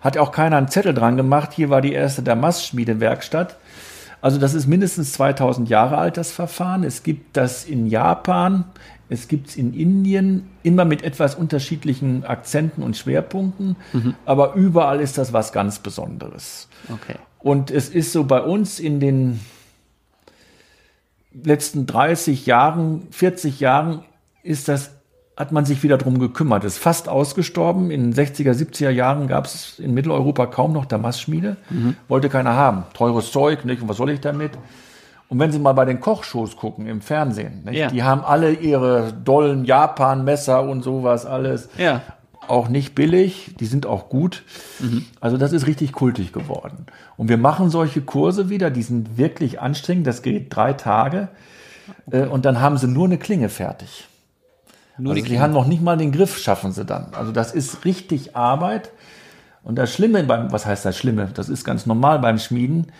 Hat 0.00 0.16
auch 0.18 0.32
keiner 0.32 0.56
einen 0.56 0.68
Zettel 0.68 0.94
dran 0.94 1.16
gemacht. 1.16 1.52
Hier 1.52 1.70
war 1.70 1.80
die 1.80 1.92
erste 1.92 2.22
Damastschmiedewerkstatt. 2.22 3.56
Also 4.22 4.38
das 4.38 4.54
ist 4.54 4.66
mindestens 4.66 5.12
2000 5.12 5.68
Jahre 5.68 5.98
alt, 5.98 6.16
das 6.16 6.32
Verfahren. 6.32 6.84
Es 6.84 7.02
gibt 7.02 7.36
das 7.36 7.64
in 7.64 7.86
Japan, 7.86 8.64
es 9.10 9.28
gibt 9.28 9.48
es 9.48 9.56
in 9.56 9.74
Indien, 9.74 10.48
immer 10.62 10.86
mit 10.86 11.02
etwas 11.02 11.34
unterschiedlichen 11.34 12.24
Akzenten 12.24 12.82
und 12.82 12.96
Schwerpunkten. 12.96 13.76
Aber 14.24 14.54
überall 14.54 15.00
ist 15.00 15.18
das 15.18 15.34
was 15.34 15.52
ganz 15.52 15.78
Besonderes. 15.78 16.68
Okay. 16.90 17.16
Und 17.44 17.70
es 17.70 17.90
ist 17.90 18.10
so 18.12 18.24
bei 18.24 18.40
uns 18.40 18.80
in 18.80 19.00
den 19.00 19.38
letzten 21.34 21.84
30 21.84 22.46
Jahren, 22.46 23.06
40 23.10 23.60
Jahren 23.60 24.02
ist 24.42 24.66
das, 24.68 24.92
hat 25.36 25.52
man 25.52 25.66
sich 25.66 25.82
wieder 25.82 25.98
drum 25.98 26.18
gekümmert. 26.18 26.64
Es 26.64 26.76
ist 26.76 26.82
fast 26.82 27.06
ausgestorben. 27.06 27.90
In 27.90 28.12
den 28.12 28.14
60er, 28.14 28.52
70er 28.52 28.88
Jahren 28.88 29.28
gab 29.28 29.44
es 29.44 29.78
in 29.78 29.92
Mitteleuropa 29.92 30.46
kaum 30.46 30.72
noch 30.72 30.86
Damastschmiede. 30.86 31.58
Wollte 32.08 32.30
keiner 32.30 32.54
haben. 32.54 32.84
Teures 32.94 33.30
Zeug, 33.30 33.66
nicht? 33.66 33.82
Und 33.82 33.90
was 33.90 33.98
soll 33.98 34.08
ich 34.08 34.20
damit? 34.20 34.52
Und 35.28 35.38
wenn 35.38 35.52
Sie 35.52 35.58
mal 35.58 35.74
bei 35.74 35.84
den 35.84 36.00
Kochshows 36.00 36.56
gucken 36.56 36.86
im 36.86 37.02
Fernsehen? 37.02 37.68
Ja. 37.70 37.88
die 37.88 38.02
haben 38.02 38.24
alle 38.24 38.52
ihre 38.52 39.12
dollen 39.12 39.66
Japan-Messer 39.66 40.62
und 40.62 40.82
sowas 40.82 41.26
alles. 41.26 41.68
Ja. 41.76 42.00
Auch 42.48 42.68
nicht 42.68 42.94
billig, 42.94 43.54
die 43.58 43.66
sind 43.66 43.86
auch 43.86 44.08
gut. 44.08 44.42
Also 45.20 45.36
das 45.36 45.52
ist 45.52 45.66
richtig 45.66 45.92
kultig 45.92 46.32
geworden. 46.32 46.86
Und 47.16 47.28
wir 47.28 47.38
machen 47.38 47.70
solche 47.70 48.00
Kurse 48.00 48.48
wieder, 48.50 48.70
die 48.70 48.82
sind 48.82 49.16
wirklich 49.18 49.60
anstrengend. 49.60 50.06
Das 50.06 50.22
geht 50.22 50.54
drei 50.54 50.72
Tage. 50.72 51.28
Äh, 52.10 52.26
Und 52.26 52.44
dann 52.44 52.60
haben 52.60 52.78
sie 52.78 52.88
nur 52.88 53.06
eine 53.06 53.18
Klinge 53.18 53.48
fertig. 53.48 54.06
Nur 54.96 55.12
also 55.14 55.24
die 55.24 55.40
haben 55.40 55.52
noch 55.52 55.66
nicht 55.66 55.82
mal 55.82 55.96
den 55.96 56.12
Griff, 56.12 56.38
schaffen 56.38 56.72
sie 56.72 56.84
dann. 56.84 57.14
Also 57.14 57.32
das 57.32 57.52
ist 57.52 57.84
richtig 57.84 58.36
Arbeit. 58.36 58.90
Und 59.62 59.76
das 59.76 59.92
Schlimme 59.92 60.22
beim, 60.24 60.52
was 60.52 60.66
heißt 60.66 60.84
das 60.84 60.96
Schlimme? 60.96 61.30
Das 61.34 61.48
ist 61.48 61.64
ganz 61.64 61.86
normal 61.86 62.18
beim 62.18 62.38
Schmieden. 62.38 62.92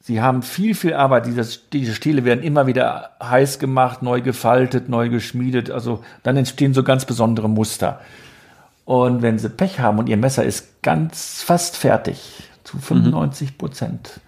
Sie 0.00 0.20
haben 0.22 0.42
viel, 0.42 0.74
viel 0.74 0.94
Arbeit. 0.94 1.26
Diese, 1.26 1.58
diese 1.72 1.94
Stiele 1.94 2.24
werden 2.24 2.42
immer 2.42 2.66
wieder 2.66 3.10
heiß 3.22 3.58
gemacht, 3.58 4.02
neu 4.02 4.20
gefaltet, 4.20 4.88
neu 4.88 5.08
geschmiedet. 5.08 5.70
Also 5.70 6.02
dann 6.22 6.36
entstehen 6.36 6.72
so 6.72 6.82
ganz 6.82 7.04
besondere 7.04 7.48
Muster. 7.48 8.00
Und 8.88 9.20
wenn 9.20 9.38
sie 9.38 9.50
Pech 9.50 9.80
haben 9.80 9.98
und 9.98 10.08
ihr 10.08 10.16
Messer 10.16 10.44
ist 10.44 10.80
ganz 10.80 11.42
fast 11.42 11.76
fertig, 11.76 12.42
zu 12.64 12.78
95 12.78 13.58
Prozent, 13.58 14.20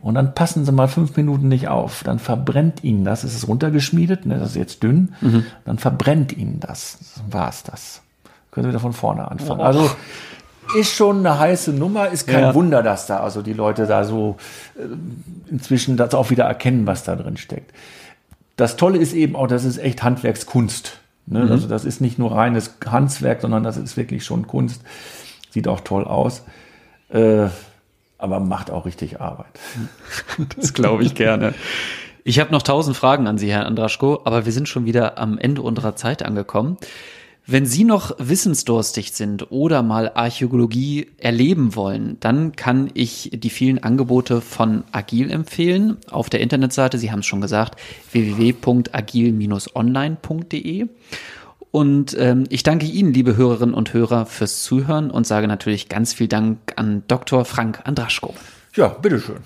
und 0.00 0.14
dann 0.16 0.34
passen 0.34 0.64
sie 0.64 0.72
mal 0.72 0.88
fünf 0.88 1.16
Minuten 1.16 1.46
nicht 1.46 1.68
auf, 1.68 2.02
dann 2.02 2.18
verbrennt 2.18 2.82
ihnen 2.82 3.04
das. 3.04 3.22
Es 3.22 3.36
ist 3.36 3.46
runtergeschmiedet, 3.46 4.26
ne, 4.26 4.40
das 4.40 4.50
ist 4.50 4.56
jetzt 4.56 4.82
dünn, 4.82 5.14
dann 5.64 5.78
verbrennt 5.78 6.36
ihnen 6.36 6.58
das. 6.58 6.98
Dann 7.14 7.32
war 7.32 7.48
es 7.48 7.62
das. 7.62 8.02
Können 8.50 8.64
Sie 8.64 8.70
wieder 8.70 8.80
von 8.80 8.92
vorne 8.92 9.30
anfangen. 9.30 9.60
Also 9.60 9.88
ist 10.76 10.92
schon 10.96 11.24
eine 11.24 11.38
heiße 11.38 11.72
Nummer, 11.72 12.08
ist 12.08 12.26
kein 12.26 12.42
Ja. 12.42 12.54
Wunder, 12.56 12.82
dass 12.82 13.06
da 13.06 13.20
also 13.20 13.40
die 13.40 13.52
Leute 13.52 13.86
da 13.86 14.02
so 14.02 14.36
äh, 14.76 14.82
inzwischen 15.48 15.96
das 15.96 16.12
auch 16.12 16.30
wieder 16.30 16.42
erkennen, 16.46 16.88
was 16.88 17.04
da 17.04 17.14
drin 17.14 17.36
steckt. 17.36 17.72
Das 18.56 18.74
Tolle 18.74 18.98
ist 18.98 19.12
eben 19.12 19.36
auch, 19.36 19.46
das 19.46 19.62
ist 19.62 19.78
echt 19.78 20.02
Handwerkskunst. 20.02 20.98
Ne? 21.26 21.48
Also 21.50 21.68
das 21.68 21.84
ist 21.84 22.00
nicht 22.00 22.18
nur 22.18 22.32
reines 22.32 22.76
Handwerk, 22.86 23.40
sondern 23.40 23.62
das 23.62 23.76
ist 23.76 23.96
wirklich 23.96 24.24
schon 24.24 24.46
Kunst. 24.46 24.82
Sieht 25.50 25.68
auch 25.68 25.80
toll 25.80 26.04
aus. 26.04 26.44
Äh, 27.10 27.48
aber 28.18 28.40
macht 28.40 28.70
auch 28.70 28.86
richtig 28.86 29.20
Arbeit. 29.20 29.58
Das 30.56 30.72
glaube 30.72 31.04
ich 31.04 31.14
gerne. 31.14 31.54
Ich 32.24 32.38
habe 32.38 32.52
noch 32.52 32.62
tausend 32.62 32.96
Fragen 32.96 33.26
an 33.26 33.36
Sie, 33.36 33.50
Herr 33.50 33.66
Andraschko, 33.66 34.20
aber 34.24 34.44
wir 34.44 34.52
sind 34.52 34.68
schon 34.68 34.84
wieder 34.84 35.18
am 35.18 35.38
Ende 35.38 35.62
unserer 35.62 35.96
Zeit 35.96 36.22
angekommen. 36.22 36.76
Wenn 37.44 37.66
Sie 37.66 37.82
noch 37.82 38.14
wissensdurstig 38.18 39.10
sind 39.12 39.50
oder 39.50 39.82
mal 39.82 40.12
Archäologie 40.14 41.08
erleben 41.18 41.74
wollen, 41.74 42.16
dann 42.20 42.54
kann 42.54 42.88
ich 42.94 43.30
die 43.34 43.50
vielen 43.50 43.82
Angebote 43.82 44.40
von 44.40 44.84
Agil 44.92 45.28
empfehlen. 45.28 45.96
Auf 46.08 46.30
der 46.30 46.38
Internetseite, 46.40 46.98
Sie 46.98 47.10
haben 47.10 47.18
es 47.18 47.26
schon 47.26 47.40
gesagt, 47.40 47.80
www.agil-online.de. 48.12 50.86
Und 51.72 52.16
ähm, 52.18 52.44
ich 52.48 52.62
danke 52.62 52.86
Ihnen, 52.86 53.12
liebe 53.12 53.36
Hörerinnen 53.36 53.74
und 53.74 53.92
Hörer, 53.92 54.26
fürs 54.26 54.62
Zuhören 54.62 55.10
und 55.10 55.26
sage 55.26 55.48
natürlich 55.48 55.88
ganz 55.88 56.12
viel 56.12 56.28
Dank 56.28 56.74
an 56.76 57.02
Dr. 57.08 57.44
Frank 57.44 57.80
Andraschko. 57.84 58.34
Ja, 58.76 58.86
bitteschön. 58.88 59.38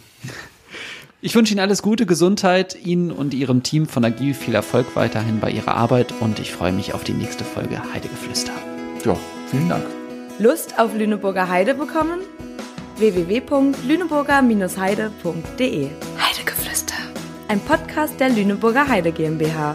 Ich 1.26 1.34
wünsche 1.34 1.52
Ihnen 1.54 1.60
alles 1.60 1.82
Gute, 1.82 2.06
Gesundheit, 2.06 2.78
Ihnen 2.84 3.10
und 3.10 3.34
Ihrem 3.34 3.64
Team 3.64 3.88
von 3.88 4.04
Agil 4.04 4.32
viel 4.32 4.54
Erfolg 4.54 4.94
weiterhin 4.94 5.40
bei 5.40 5.50
Ihrer 5.50 5.74
Arbeit 5.74 6.14
und 6.20 6.38
ich 6.38 6.52
freue 6.52 6.70
mich 6.70 6.94
auf 6.94 7.02
die 7.02 7.14
nächste 7.14 7.42
Folge 7.42 7.82
Heidegeflüster. 7.92 8.52
Ja, 9.04 9.16
vielen 9.50 9.68
Dank. 9.68 9.82
Lust 10.38 10.78
auf 10.78 10.94
Lüneburger 10.94 11.48
Heide 11.48 11.74
bekommen? 11.74 12.20
www.lüneburger-heide.de 12.98 15.90
Heidegeflüster. 16.16 16.94
Ein 17.48 17.58
Podcast 17.58 18.20
der 18.20 18.28
Lüneburger 18.28 18.86
Heide 18.86 19.10
GmbH. 19.10 19.74